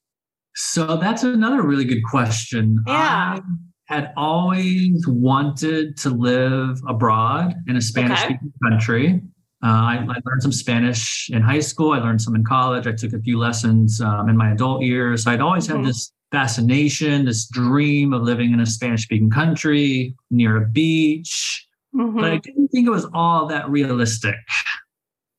[0.56, 2.80] So that's another really good question.
[2.88, 3.40] Yeah.
[3.40, 3.42] I
[3.86, 9.22] had always wanted to live abroad in a Spanish speaking country.
[9.64, 11.92] Uh, I, I learned some Spanish in high school.
[11.94, 12.86] I learned some in college.
[12.88, 15.26] I took a few lessons um, in my adult years.
[15.28, 15.78] I'd always Mhm.
[15.78, 21.68] had this fascination, this dream of living in a Spanish speaking country near a beach.
[21.94, 24.36] but I didn't think it was all that realistic.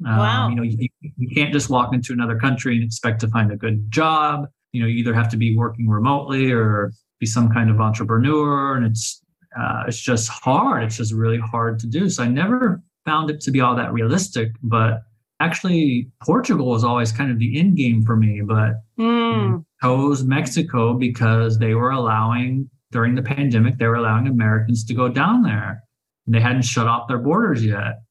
[0.06, 0.48] Um, Wow.
[0.50, 3.56] You know, you, you can't just walk into another country and expect to find a
[3.56, 4.46] good job.
[4.72, 8.76] You know, you either have to be working remotely or be some kind of entrepreneur,
[8.76, 9.22] and it's
[9.58, 10.82] uh, it's just hard.
[10.84, 12.08] It's just really hard to do.
[12.10, 14.48] So I never found it to be all that realistic.
[14.62, 15.02] But
[15.40, 18.40] actually, Portugal was always kind of the end game for me.
[18.44, 19.64] But Mm.
[19.82, 25.08] chose Mexico because they were allowing during the pandemic they were allowing Americans to go
[25.08, 25.82] down there.
[26.28, 28.02] They hadn't shut off their borders yet.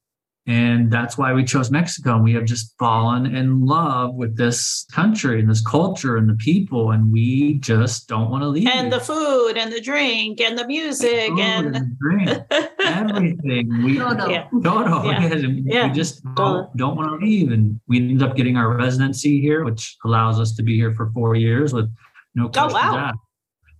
[0.45, 2.15] And that's why we chose Mexico.
[2.15, 6.35] And we have just fallen in love with this country and this culture and the
[6.35, 6.91] people.
[6.91, 8.67] And we just don't want to leave.
[8.67, 12.29] And the food and the drink and the music Food and and drink,
[12.83, 13.83] everything.
[13.83, 14.27] We, Todo.
[14.27, 14.47] Yeah.
[14.63, 15.03] Todo.
[15.09, 15.33] Yeah.
[15.63, 15.87] Yeah.
[15.87, 17.51] We just don't, don't want to leave.
[17.51, 21.09] And we ended up getting our residency here, which allows us to be here for
[21.11, 21.89] four years with
[22.35, 22.97] no questions Oh, wow.
[22.97, 23.17] asked.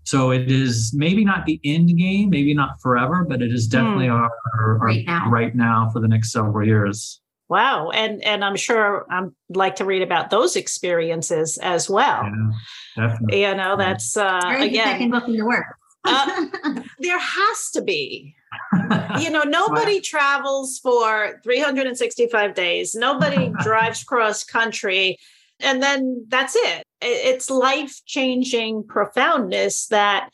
[0.04, 4.10] So it is maybe not the end game, maybe not forever, but it is definitely
[4.10, 5.30] our, our, our Right now.
[5.30, 7.22] right now for the next several years.
[7.50, 7.90] wow.
[7.90, 12.24] And and I'm sure I'd like to read about those experiences as well.
[12.24, 13.42] Yeah, definitely.
[13.42, 15.70] You know, that's uh Very good second again, book in the works.
[16.06, 16.46] Uh,
[17.00, 18.36] there has to be
[19.22, 25.18] you know nobody travels for 365 days nobody drives cross country
[25.60, 26.84] and then that's it.
[27.02, 30.30] It's life changing profoundness that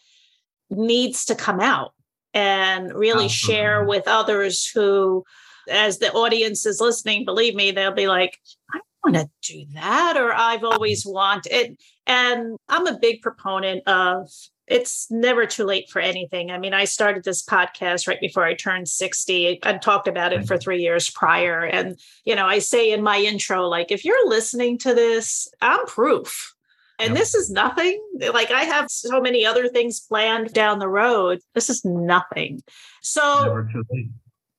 [0.70, 1.94] needs to come out
[2.34, 5.24] and really share with others who
[5.70, 8.38] as the audience is listening believe me they'll be like
[8.72, 14.30] i want to do that or i've always wanted and i'm a big proponent of
[14.70, 16.52] it's never too late for anything.
[16.52, 20.46] I mean, I started this podcast right before I turned 60 and talked about it
[20.46, 20.62] for mm-hmm.
[20.62, 21.64] three years prior.
[21.64, 25.86] And, you know, I say in my intro, like, if you're listening to this, I'm
[25.88, 26.54] proof.
[27.00, 27.18] And Yep.
[27.18, 28.00] this is nothing.
[28.32, 31.40] Like, I have so many other things planned down the road.
[31.56, 32.62] This is nothing.
[33.02, 34.10] So, Never too late.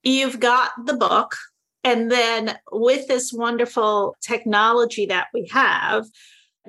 [0.03, 1.37] you've got the book.
[1.85, 6.07] And then with this wonderful technology that we have,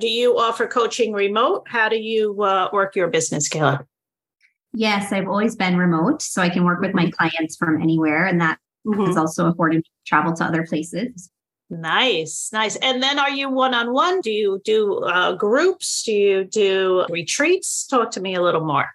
[0.02, 1.64] do you offer coaching remote?
[1.68, 3.86] How do you uh, work your business, Kayla?
[4.74, 8.26] yes, I've always been remote, so I can work with my clients from anywhere.
[8.26, 8.58] And that
[9.06, 11.30] has also afforded me to travel to other places.
[11.70, 12.76] Nice, nice.
[12.78, 14.22] And then are you one on one?
[14.22, 16.04] Do you do uh, groups?
[16.04, 17.86] Do you do retreats?
[17.88, 18.88] Talk to me a little more.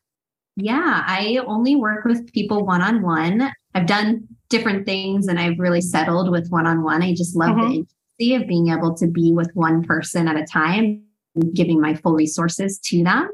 [0.57, 3.51] Yeah, I only work with people one on one.
[3.75, 7.03] I've done different things and I've really settled with one on one.
[7.03, 7.69] I just love Mhm.
[7.71, 7.87] the
[8.21, 11.03] of being able to be with one person at a time,
[11.55, 13.29] giving my full resources to them.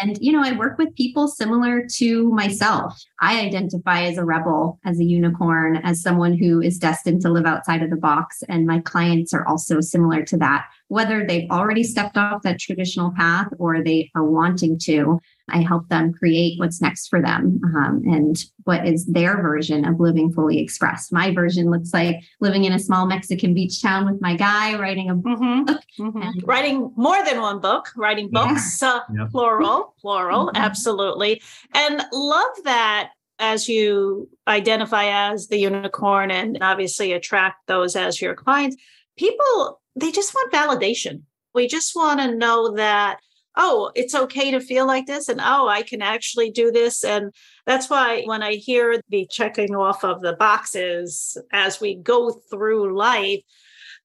[0.00, 3.00] And, you know, I work with people similar to myself.
[3.20, 7.46] I identify as a rebel, as a unicorn, as someone who is destined to live
[7.46, 8.42] outside of the box.
[8.48, 13.12] And my clients are also similar to that, whether they've already stepped off that traditional
[13.16, 15.20] path or they are wanting to.
[15.50, 20.00] I help them create what's next for them um, and what is their version of
[20.00, 21.12] living fully expressed.
[21.12, 25.10] My version looks like living in a small Mexican beach town with my guy, writing
[25.10, 25.80] a Mhm, book.
[25.98, 26.22] mhm.
[26.24, 28.46] And- Writing more than one book, writing Yeah.
[28.46, 29.30] books, uh, Yep.
[29.32, 30.54] plural, plural, Mhm.
[30.54, 31.42] absolutely.
[31.74, 38.34] And love that as you identify as the unicorn and obviously attract those as your
[38.34, 38.76] clients,
[39.18, 41.22] people, they just want validation.
[41.52, 43.20] We just want to know that,
[43.56, 45.28] oh, it's okay to feel like this.
[45.28, 47.04] And oh, I can actually do this.
[47.04, 47.32] And
[47.66, 52.96] that's why when I hear the checking off of the boxes as we go through
[52.96, 53.40] life,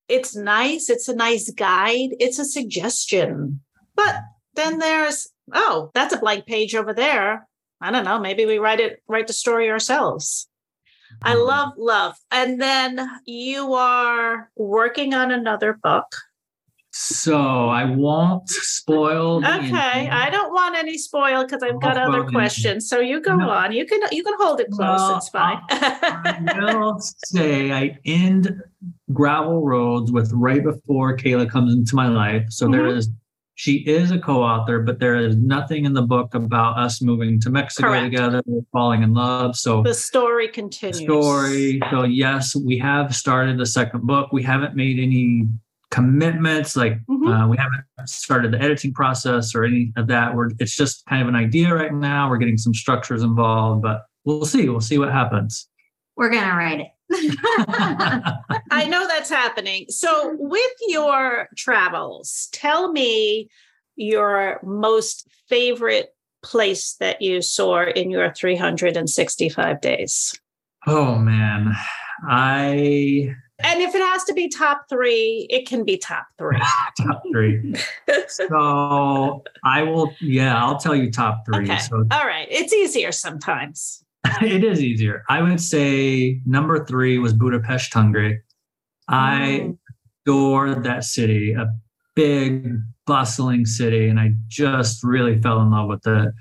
[0.08, 0.90] it's nice.
[0.90, 2.10] It's a nice guide.
[2.20, 3.62] It's a suggestion.
[3.96, 4.22] But
[4.56, 7.48] then there's, oh, that's a blank page over there.
[7.82, 8.20] I don't know.
[8.20, 10.48] Maybe we write it, write the story ourselves.
[11.22, 11.48] I Mhm.
[11.48, 12.16] love, love.
[12.30, 16.06] And then you are working on another book.
[17.02, 19.38] So I won't spoil.
[19.38, 19.56] Okay.
[19.58, 20.10] ending.
[20.12, 22.90] I don't want any spoil because I've got other questions.
[22.90, 23.50] So you go No.
[23.50, 23.72] on.
[23.72, 25.00] You can you can hold it close.
[25.00, 25.60] No, it's fine.
[25.70, 28.54] I will say I end
[29.14, 32.46] gravel roads with right before Kayla comes into my life.
[32.50, 32.98] So there Mhm.
[32.98, 33.10] is
[33.56, 37.50] she is a co-author, but there is nothing in the book about us moving to
[37.50, 38.06] Mexico Correct.
[38.06, 38.42] together,
[38.74, 39.56] falling in love.
[39.56, 41.00] So the story continues.
[41.02, 41.80] story.
[41.92, 44.32] So yes, we have started the second book.
[44.34, 45.48] We haven't made any
[45.92, 47.44] commitments, like Mhm.
[47.46, 50.36] uh, we haven't started the editing process or any of that.
[50.36, 52.30] We're it's just kind of an idea right now.
[52.30, 54.70] We're getting some structures involved, but we'll see.
[54.70, 55.68] We'll see what happens.
[56.16, 56.88] We're going to write it.
[58.72, 59.86] I know that's happening.
[59.90, 63.50] So, with your travels, tell me
[63.96, 66.10] your most favorite
[66.44, 70.38] place that you saw in your 365 days.
[70.88, 71.74] oh man,
[72.28, 76.58] I And if it has to be top three, it can be top three.
[76.98, 77.76] top three.
[78.28, 80.14] So I will.
[80.22, 81.66] Yeah, I'll tell you top three.
[81.66, 81.78] Okay.
[81.80, 82.48] So All right.
[82.50, 84.04] It's easier sometimes.
[84.42, 85.24] it is easier.
[85.30, 88.42] I would say number three was Budapest, Hungary.
[89.08, 89.78] I Mm.
[90.26, 91.68] adored that city, a
[92.16, 96.34] big, bustling city, and I just really fell in love with it.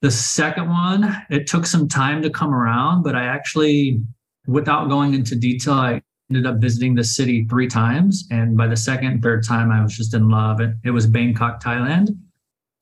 [0.00, 4.00] The second one, it took some time to come around, but I actually,
[4.50, 8.26] without going into detail, I ended up visiting the city three times.
[8.30, 10.60] And by the second, third time, I was just in love.
[10.60, 12.08] It, it was Bangkok, Thailand.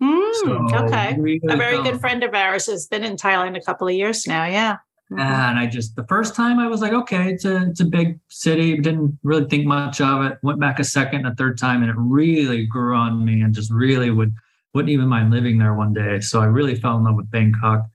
[0.02, 1.16] Mm, So okay.
[1.18, 3.94] really A very fell- good friend of ours has been in Thailand a couple of
[3.94, 4.44] years now.
[4.44, 4.76] Yeah.
[5.10, 5.18] Mhm.
[5.20, 8.20] And I just the first time I was like, okay, it's a it's a big
[8.28, 8.76] city.
[8.76, 10.36] Didn't really think much of it.
[10.42, 13.70] Went back a second, a third time, and it really grew on me, and just
[13.72, 14.34] really would
[14.74, 16.20] wouldn't even mind living there one day.
[16.20, 17.86] So I really fell in love with Bangkok.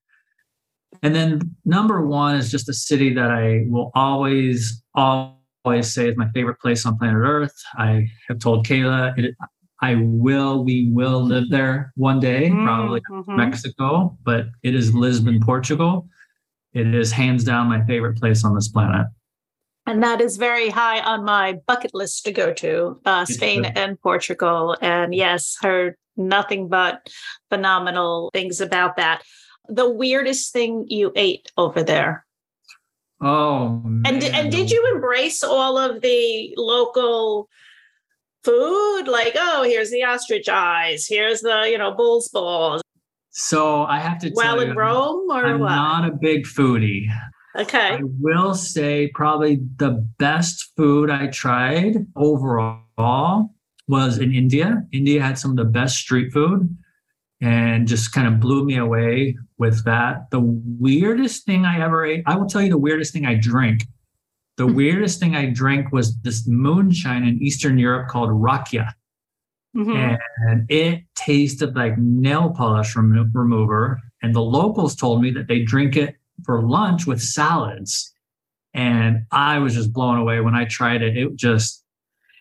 [1.04, 6.18] And then number one is just a city that I will always always say is
[6.18, 7.54] my favorite place on planet Earth.
[7.78, 9.36] I have told Kayla, it,
[9.82, 13.36] I will, we will live there one day, probably Mhm.
[13.36, 16.08] Mexico, but it is Lisbon, Portugal.
[16.74, 19.08] It is hands down my favorite place on this planet.
[19.86, 24.00] And that is very high on my bucket list to go to uh, Spain and
[24.02, 24.78] Portugal.
[24.82, 27.10] And yes, heard nothing but
[27.50, 29.24] phenomenal things about that.
[29.70, 32.26] The weirdest thing you ate over there.
[33.22, 34.24] Oh, And, man.
[34.36, 37.48] and did you embrace all of the local
[38.44, 39.04] food?
[39.08, 42.82] Like, oh, here's the ostrich eyes, here's the, you know, bull's balls.
[43.30, 45.70] So I have to tell Well, you, in Rome or I'm what?
[45.70, 47.08] not a big foodie.
[47.58, 47.94] okay.
[47.94, 53.50] I will say probably the best food I tried overall
[53.88, 54.84] was in India.
[54.92, 56.78] India had some of the best street food
[57.42, 60.30] and just kind of blew me away with that.
[60.32, 63.84] The weirdest thing I ever ate, I will tell you the weirdest thing I drank.
[64.58, 68.92] The weirdest thing I drank was this moonshine in Eastern Europe called rakia.
[69.76, 70.18] Mhm.
[70.48, 74.00] And it tasted like nail polish remo- remover.
[74.22, 78.14] And the locals told me that they drink it for lunch with salads.
[78.76, 81.18] And I was just blown away when I tried it.
[81.18, 81.83] It just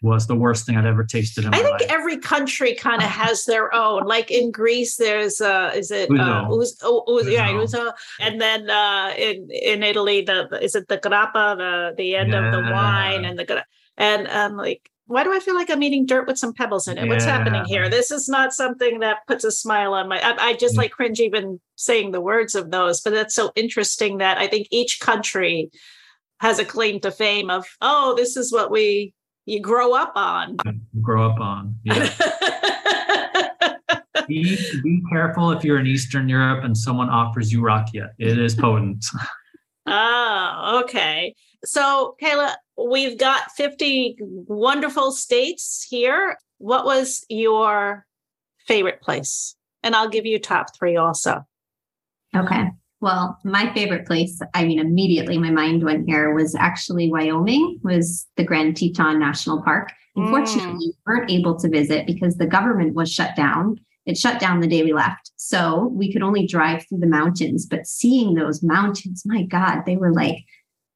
[0.03, 1.91] was the worst thing I'd ever tasted in my I think life.
[1.91, 4.05] every country kind of has their own.
[4.05, 6.15] Like in Greece, there's uh, is it uh,
[6.49, 6.61] Ouzo.
[6.61, 7.49] Uz, oh, Uz, yeah.
[7.51, 7.93] Ouzo.
[8.21, 12.53] and then uh, in in Italy, the is it the grappa, the the end of
[12.53, 13.65] the wine, and the
[13.97, 16.99] and I'm like, why do I feel like I'm eating dirt with some pebbles in
[16.99, 17.07] it?
[17.07, 17.89] What's happening here?
[17.89, 20.19] This is not something that puts a smile on my.
[20.21, 20.79] I, I just Mm.
[20.79, 24.67] like cringe even saying the words of those, but that's so interesting that I think
[24.71, 25.71] each country
[26.41, 29.13] has a claim to fame of, oh, this is what we
[29.47, 30.57] you grow up on.
[31.03, 31.77] Grow up on.
[31.85, 32.09] Yeah.
[34.29, 38.11] be, be careful if you're in Eastern Europe and someone offers you rakia.
[38.19, 39.05] It is potent.
[39.87, 41.35] oh, okay.
[41.65, 46.37] So, Kayla, we've got 50 wonderful states here.
[46.59, 48.07] What was your
[48.67, 49.57] favorite place?
[49.83, 51.45] and I'll give you top three also.
[52.35, 52.71] Okay.
[53.03, 58.29] Well, my favorite place, I mean, immediately my mind went here was actually Wyoming, was
[58.37, 59.91] the Grand Teton National Park.
[60.15, 60.79] Unfortunately, mm.
[60.79, 63.81] we weren't able to visit because the government was shut down.
[64.07, 65.33] It shut down the day we left.
[65.35, 67.67] So we could only drive through the mountains.
[67.67, 70.37] But seeing those mountains, my God, they were like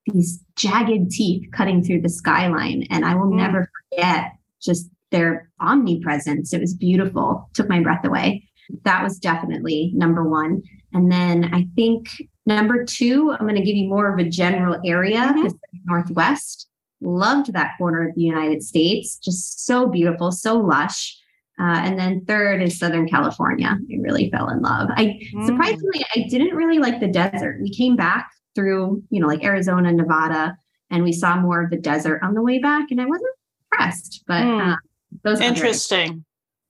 [0.06, 2.86] these jagged teeth cutting through the skyline.
[2.88, 3.36] And I will mm.
[3.36, 4.30] never forget
[4.62, 6.52] just their omnipresence.
[6.52, 8.45] It was beautiful, took my breath away.
[8.84, 10.62] That was definitely number one.
[10.92, 12.08] And then I think
[12.46, 15.48] number two, I'm going to give you more of a general area, mm-hmm.
[15.84, 16.68] Northwest.
[17.02, 19.18] Loved that corner of the United States.
[19.18, 21.16] Just so beautiful, so lush.
[21.58, 23.68] Uh, and then third is Southern California.
[23.68, 24.88] I really fell in love.
[24.92, 25.46] I mm.
[25.46, 27.60] surprisingly, I didn't really like the desert.
[27.62, 30.56] We came back through, you know, like Arizona, Nevada,
[30.90, 33.34] and we saw more of the desert on the way back, and I wasn't
[33.72, 34.24] impressed.
[34.26, 34.72] But mm.
[34.72, 34.76] uh,
[35.24, 36.24] those interesting.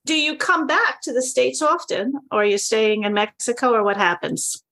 [0.07, 3.82] Do you come back to the states often, or are you staying in Mexico, or
[3.82, 4.62] what happens?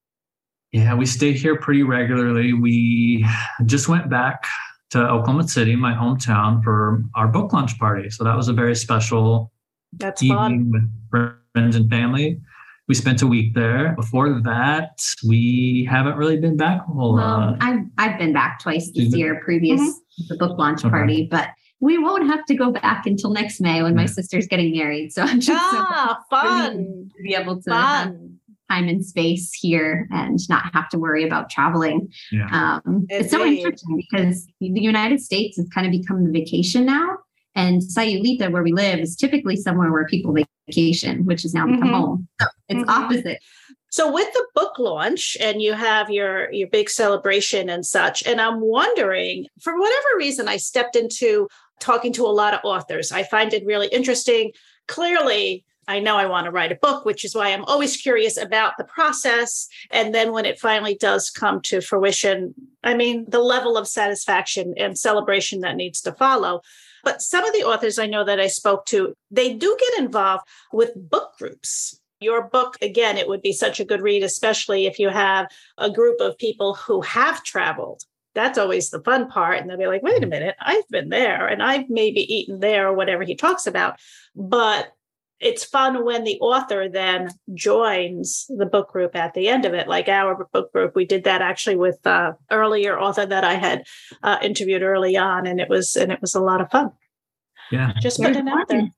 [0.71, 2.53] Yeah, we stay here pretty regularly.
[2.53, 3.27] We
[3.67, 4.47] just went back
[4.91, 8.11] to Oklahoma City, my hometown, for our book launch party.
[8.11, 9.51] So that was a very special
[9.95, 10.91] That's evening fun.
[11.11, 12.41] with friends and family.
[12.87, 13.95] We spent a week there.
[13.97, 17.57] Before that, we haven't really been back a whole lot.
[17.61, 20.25] I've I've been back twice this year, previous mm-hmm.
[20.29, 20.91] the book launch okay.
[20.91, 21.49] party, but
[21.85, 25.13] we won't have to go back until next May when my sister's getting married.
[25.13, 28.39] So I'm just ah, so fun to be able to fun.
[28.71, 32.11] time and space here and not have to worry about traveling.
[32.33, 32.49] Yeah.
[32.51, 37.19] Um, it's so interesting because the United States has kind of become the vacation now.
[37.55, 40.35] And Sayulita, where we live, is typically somewhere where people
[40.67, 41.95] vacation, which has now become mm-hmm.
[41.95, 42.29] home.
[42.41, 42.91] So it's mm-hmm.
[42.91, 43.39] opposite.
[43.95, 48.41] So with the book launch and you have your your big celebration and such and
[48.41, 51.47] I'm wondering for whatever reason I stepped into
[51.79, 53.13] talking to a lot of authors.
[53.13, 54.51] I find it really interesting.
[54.89, 58.37] Clearly, I know I want to write a book, which is why I'm always curious
[58.37, 59.69] about the process.
[59.93, 64.75] And then when it finally does come to fruition, I mean, the level of satisfaction
[64.77, 66.63] and celebration that needs to follow.
[67.05, 70.49] But some of the authors I know that I spoke to, they do get involved
[70.73, 72.01] with book groups.
[72.25, 75.47] Your book, again, it would be such a good read, especially if you have
[75.79, 78.03] a group of people who have traveled
[78.35, 79.59] that's always the fun part.
[79.59, 82.89] And they'll be like, wait a minute, I've been there and I've maybe eaten there
[82.89, 84.01] or whatever he talks about.
[84.35, 84.93] But
[85.41, 89.89] it's fun when the author then joins the book group at the end of it
[89.89, 93.85] like our book group we did that actually with uh earlier author that i had
[94.23, 96.91] uh, interviewed early on and it was and it was a lot of fun
[97.71, 98.89] yeah just putting it out there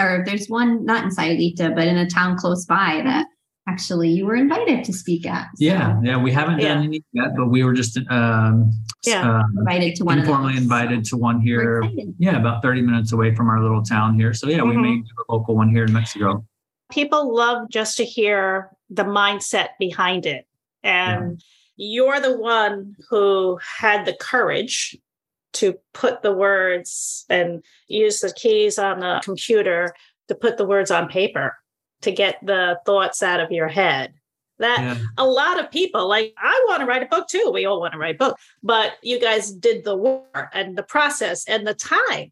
[0.00, 3.26] or there's one not in Sayulita, but in a town close by that
[3.68, 5.46] actually you were invited to speak at.
[5.56, 5.64] So.
[5.64, 6.86] Yeah, yeah, we haven't done yeah.
[6.86, 8.70] any yet, but we were just um,
[9.04, 10.18] yeah uh, invited to one.
[10.18, 11.82] Informally invited to one here.
[12.18, 14.34] Yeah, about thirty minutes away from our little town here.
[14.34, 14.68] So yeah, mm-hmm.
[14.68, 16.44] we made a local one here in Mexico.
[16.90, 20.46] People love just to hear the mindset behind it,
[20.82, 21.42] and
[21.76, 22.02] yeah.
[22.02, 24.96] you're the one who had the courage
[25.54, 29.94] to put the words and use the keys on the computer
[30.28, 31.56] to put the words on paper
[32.02, 34.14] to get the thoughts out of your head.
[34.58, 34.98] That yeah.
[35.18, 37.50] a lot of people like i want to write a book too.
[37.52, 40.84] We all want to write a book but you guys did the work and the
[40.84, 42.30] process and the time.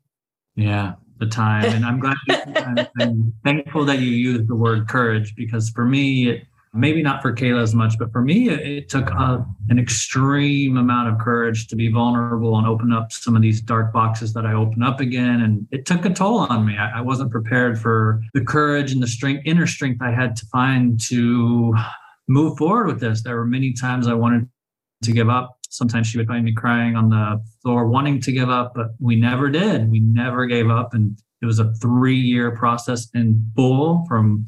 [0.55, 1.65] Yeah the time.
[1.67, 2.17] And i'm glad
[2.57, 7.21] I'm, I'm, thankful that you used the word courage because for me it, maybe not
[7.21, 11.19] for Kayla as much, but for me, it, it took a, an extreme amount of
[11.19, 14.83] courage to be vulnerable and open up some of these dark boxes that I open
[14.83, 15.41] up again.
[15.41, 16.77] And it took a toll on me.
[16.77, 20.47] I, I wasn't prepared for the courage and the strength, inner strength I had to
[20.47, 21.75] find to
[22.29, 23.23] move forward with this.
[23.23, 24.49] There were many times I wanted
[25.03, 25.57] to give up.
[25.69, 29.17] Sometimes she would find me crying on the floor, wanting to give up, but we
[29.17, 29.91] never did.
[29.91, 30.95] We never gave up.
[30.95, 34.47] And it was a three year process in full from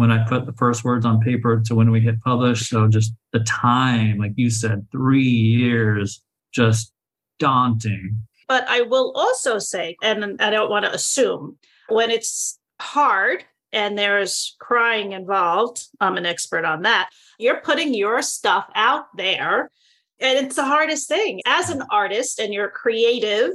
[0.00, 2.70] when I put the first words on paper to when we hit publish.
[2.70, 6.22] So just the time, like you said, three years,
[6.52, 6.94] just
[7.38, 8.22] daunting.
[8.48, 11.58] But I will also say, and I don't want to assume,
[11.90, 13.44] when it's hard
[13.74, 17.10] and there's crying involved, I'm an expert on that.
[17.38, 19.70] You're putting your stuff out there.
[20.18, 23.50] And it's the hardest thing as an artist and you're creative.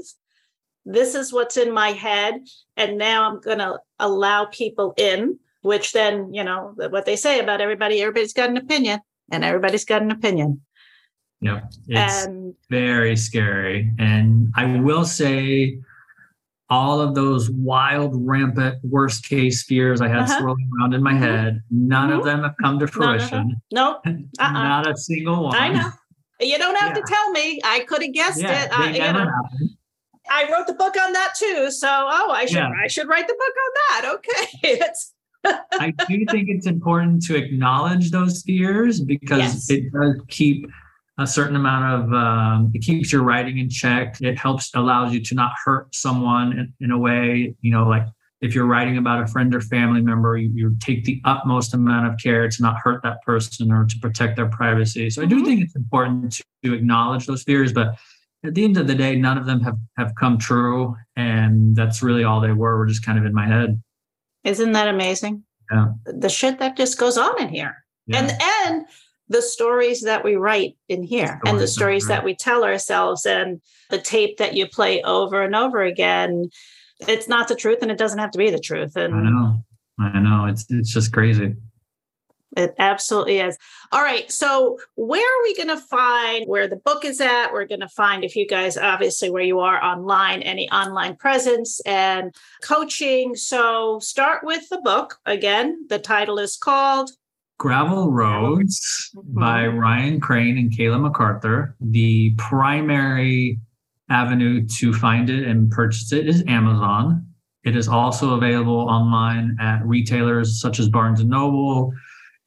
[0.86, 2.36] This is what's in my head.
[2.78, 7.40] And now I'm going to allow people in which then, you know, what they say
[7.40, 9.00] about everybody, everybody's got an opinion
[9.32, 10.62] and everybody's got an opinion.
[11.42, 11.62] Yeah.
[11.88, 13.92] It's and, very scary.
[13.98, 15.80] And I will say,
[16.70, 20.40] all of those wild, rampant, worst case fears I had uh-huh.
[20.40, 21.24] swirling around in my mm-hmm.
[21.24, 22.20] head, none mm-hmm.
[22.20, 23.62] of them have come to fruition.
[23.72, 24.02] Nope.
[24.06, 24.52] Uh-uh.
[24.52, 25.56] Not a single one.
[25.56, 25.92] I know.
[26.42, 27.02] You don't have yeah.
[27.02, 27.60] to tell me.
[27.64, 28.70] I could have guessed yeah, it.
[28.72, 29.32] Uh, you know,
[30.30, 31.72] I wrote the book on that too.
[31.72, 32.72] So, oh, I should yeah.
[32.84, 34.16] I should write the book on that.
[34.16, 34.48] Okay.
[34.86, 35.14] It's
[35.74, 39.70] I do think it's important to acknowledge those fears because Yes.
[39.70, 40.66] it does keep
[41.18, 44.20] a certain amount of um, it keeps your writing in check.
[44.22, 48.06] It helps allows you to not hurt someone in, in a way, you know, like
[48.42, 52.08] if you're writing about a friend or family member, you, you take the utmost amount
[52.08, 55.10] of care to not hurt that person or to protect their privacy.
[55.10, 55.46] So I do Mhm.
[55.46, 57.96] think it's important to, to acknowledge those fears, but
[58.44, 62.04] at the end of the day, none of them have have come true, and that's
[62.04, 62.78] really all they were.
[62.78, 63.82] Were just kind of in my head.
[64.46, 65.44] Isn't that amazing?
[65.72, 65.88] Yeah.
[66.06, 67.84] The shit that just goes on in here.
[68.08, 68.20] Yeah.
[68.20, 68.86] And and
[69.28, 73.60] the stories that we write in here and the Stories that we tell ourselves and
[73.90, 76.50] the tape that you play over and over again.
[77.08, 78.96] It's not the truth and it doesn't have to be the truth.
[78.96, 79.66] And I know.
[80.00, 80.46] I know.
[80.46, 81.56] It's it's just crazy.
[82.56, 83.58] It absolutely is.
[83.92, 84.32] All right.
[84.32, 87.52] So, where are we going to find where the book is at?
[87.52, 91.80] We're going to find if you guys, obviously, where you are online, any online presence
[91.82, 92.34] and
[92.64, 93.36] coaching.
[93.36, 95.18] So, start with the book.
[95.26, 97.12] Again, the title is called
[97.58, 99.80] Gravel Roads by Mhm.
[99.80, 101.76] Ryan Crain and Kayla MacArthur.
[101.80, 103.60] The primary
[104.10, 107.26] avenue to find it and purchase it is Amazon.
[107.64, 111.92] It is also available online at retailers such as Barnes and Noble,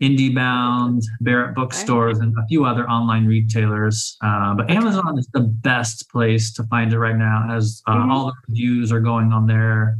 [0.02, 4.16] IndieBound, Barrett Bookstores, and a few other online retailers.
[4.22, 8.10] Uh, but Amazon is the best place to find it right now, as uh, Mhm.
[8.10, 9.98] all the reviews are going on there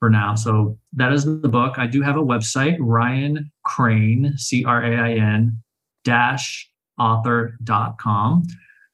[0.00, 0.34] for now.
[0.34, 1.78] So that is the book.
[1.78, 5.58] I do have a website, Ryan Crain, C R A I N
[6.04, 6.68] dash
[6.98, 8.42] author.com.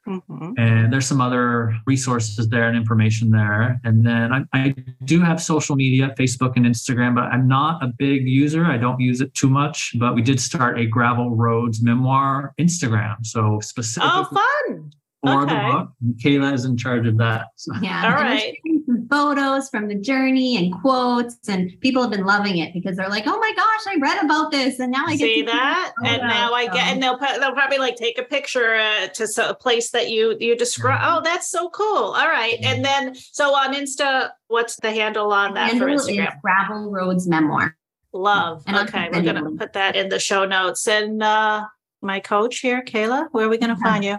[0.07, 0.55] Mhm.
[0.59, 3.81] And there's some other resources there and information there.
[3.85, 4.75] And then I, I
[5.05, 8.65] do have social media, Facebook and Instagram, but I'm not a big user.
[8.65, 9.93] I don't use it too much.
[9.99, 13.25] But we did start a Gravel Roads memoir Instagram.
[13.25, 14.25] So specifically Oh,
[14.67, 14.91] fun.
[15.25, 15.55] for okay.
[15.55, 15.89] the book.
[16.25, 17.47] Kayla is in charge of that.
[17.57, 17.73] So.
[17.81, 18.01] Yeah.
[18.01, 18.57] All and we're right.
[18.87, 22.97] Sharing Some photos from the journey and quotes, and people have been loving it because
[22.97, 25.47] they're like, "Oh my gosh, I read about this, and now I get See to
[25.53, 25.93] that?
[26.05, 29.27] And photo." now I get, and they'll they'll probably like take a picture uh, to
[29.27, 31.01] so- a place that you you describe.
[31.03, 32.13] Oh, that's so cool.
[32.15, 36.09] All right, and then so on Insta, what's the handle on that for handle is
[36.09, 36.41] Instagram?
[36.41, 37.77] Gravel Roads Memoir.
[38.13, 38.63] Love.
[38.67, 40.87] And Okay, we're gonna put that in the show notes.
[40.87, 41.65] And uh
[42.03, 43.91] my coach here, Kayla, where are we gonna Yeah.
[43.91, 44.19] find you?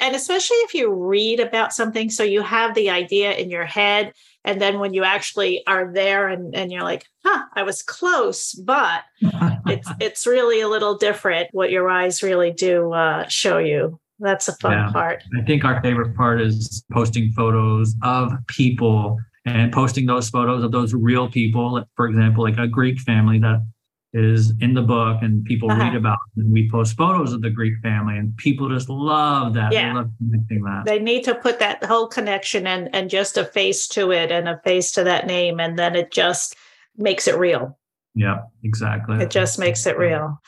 [0.00, 4.12] And especially if you read about something, so you have the idea in your head.
[4.48, 8.54] And then when you actually are there and, and you're like, huh, I was close,
[8.54, 9.02] but
[9.66, 14.00] it's it's really a little different what your eyes really do uh, show you.
[14.18, 14.90] That's a fun Yeah.
[14.90, 15.22] part.
[15.38, 20.72] I think our favorite part is posting photos of people and posting those photos of
[20.72, 21.84] those real people.
[21.94, 23.62] For example, like a Greek family that
[24.14, 25.82] is in the book and people Uh-huh.
[25.82, 26.18] read about.
[26.36, 26.40] it.
[26.40, 29.70] And we post photos of the Greek family and people just love that.
[29.72, 29.88] Yeah.
[29.90, 30.84] They love connecting that.
[30.86, 34.48] They need to put that whole connection and and just a face to it and
[34.48, 36.56] a face to that name, and then it just
[36.96, 37.78] makes it real.
[38.14, 39.18] yeah, exactly.
[39.22, 40.40] It just makes it real.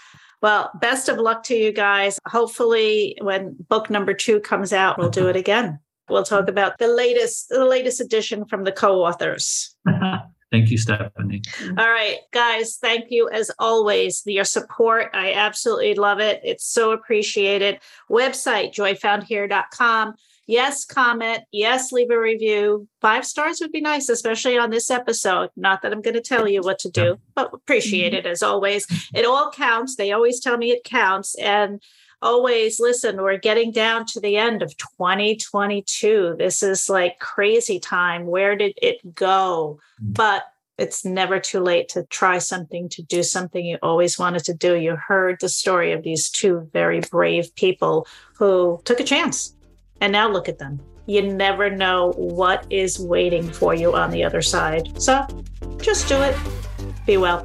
[0.42, 2.18] Well, best of luck to you guys.
[2.26, 5.78] Hopefully, when book number two comes out, we'll do it again.
[6.08, 9.76] We'll talk about the latest the latest edition from the co-authors.
[10.50, 11.42] Thank you, Stephanie.
[11.78, 14.20] All right, guys, thank you as always.
[14.22, 16.40] For your support, I absolutely love it.
[16.42, 17.78] It's so appreciated.
[18.10, 20.14] Website, joyfoundhere.com.
[20.50, 21.44] Yes, comment.
[21.52, 22.88] Yes, leave a review.
[23.00, 25.50] Five stars would be nice, especially on this episode.
[25.56, 28.26] Not that I'm going to tell you what to do, but appreciate mm-hmm.
[28.26, 28.84] it as always.
[29.14, 29.94] It all counts.
[29.94, 31.36] They always tell me it counts.
[31.36, 31.80] And
[32.22, 36.36] always listen, we're getting down to the end of 2022.
[36.38, 38.26] This is like crazy time.
[38.26, 39.80] Where did it go?
[40.02, 40.14] Mm.
[40.14, 40.44] But
[40.78, 44.76] it's never too late to try something, to do something you always wanted to do.
[44.76, 49.54] You heard the story of these two very brave people who took a chance.
[50.00, 50.80] And now look at them.
[51.04, 55.00] You never know what is waiting for you on the other side.
[55.00, 55.26] So
[55.78, 56.36] just do it.
[57.04, 57.44] Be well.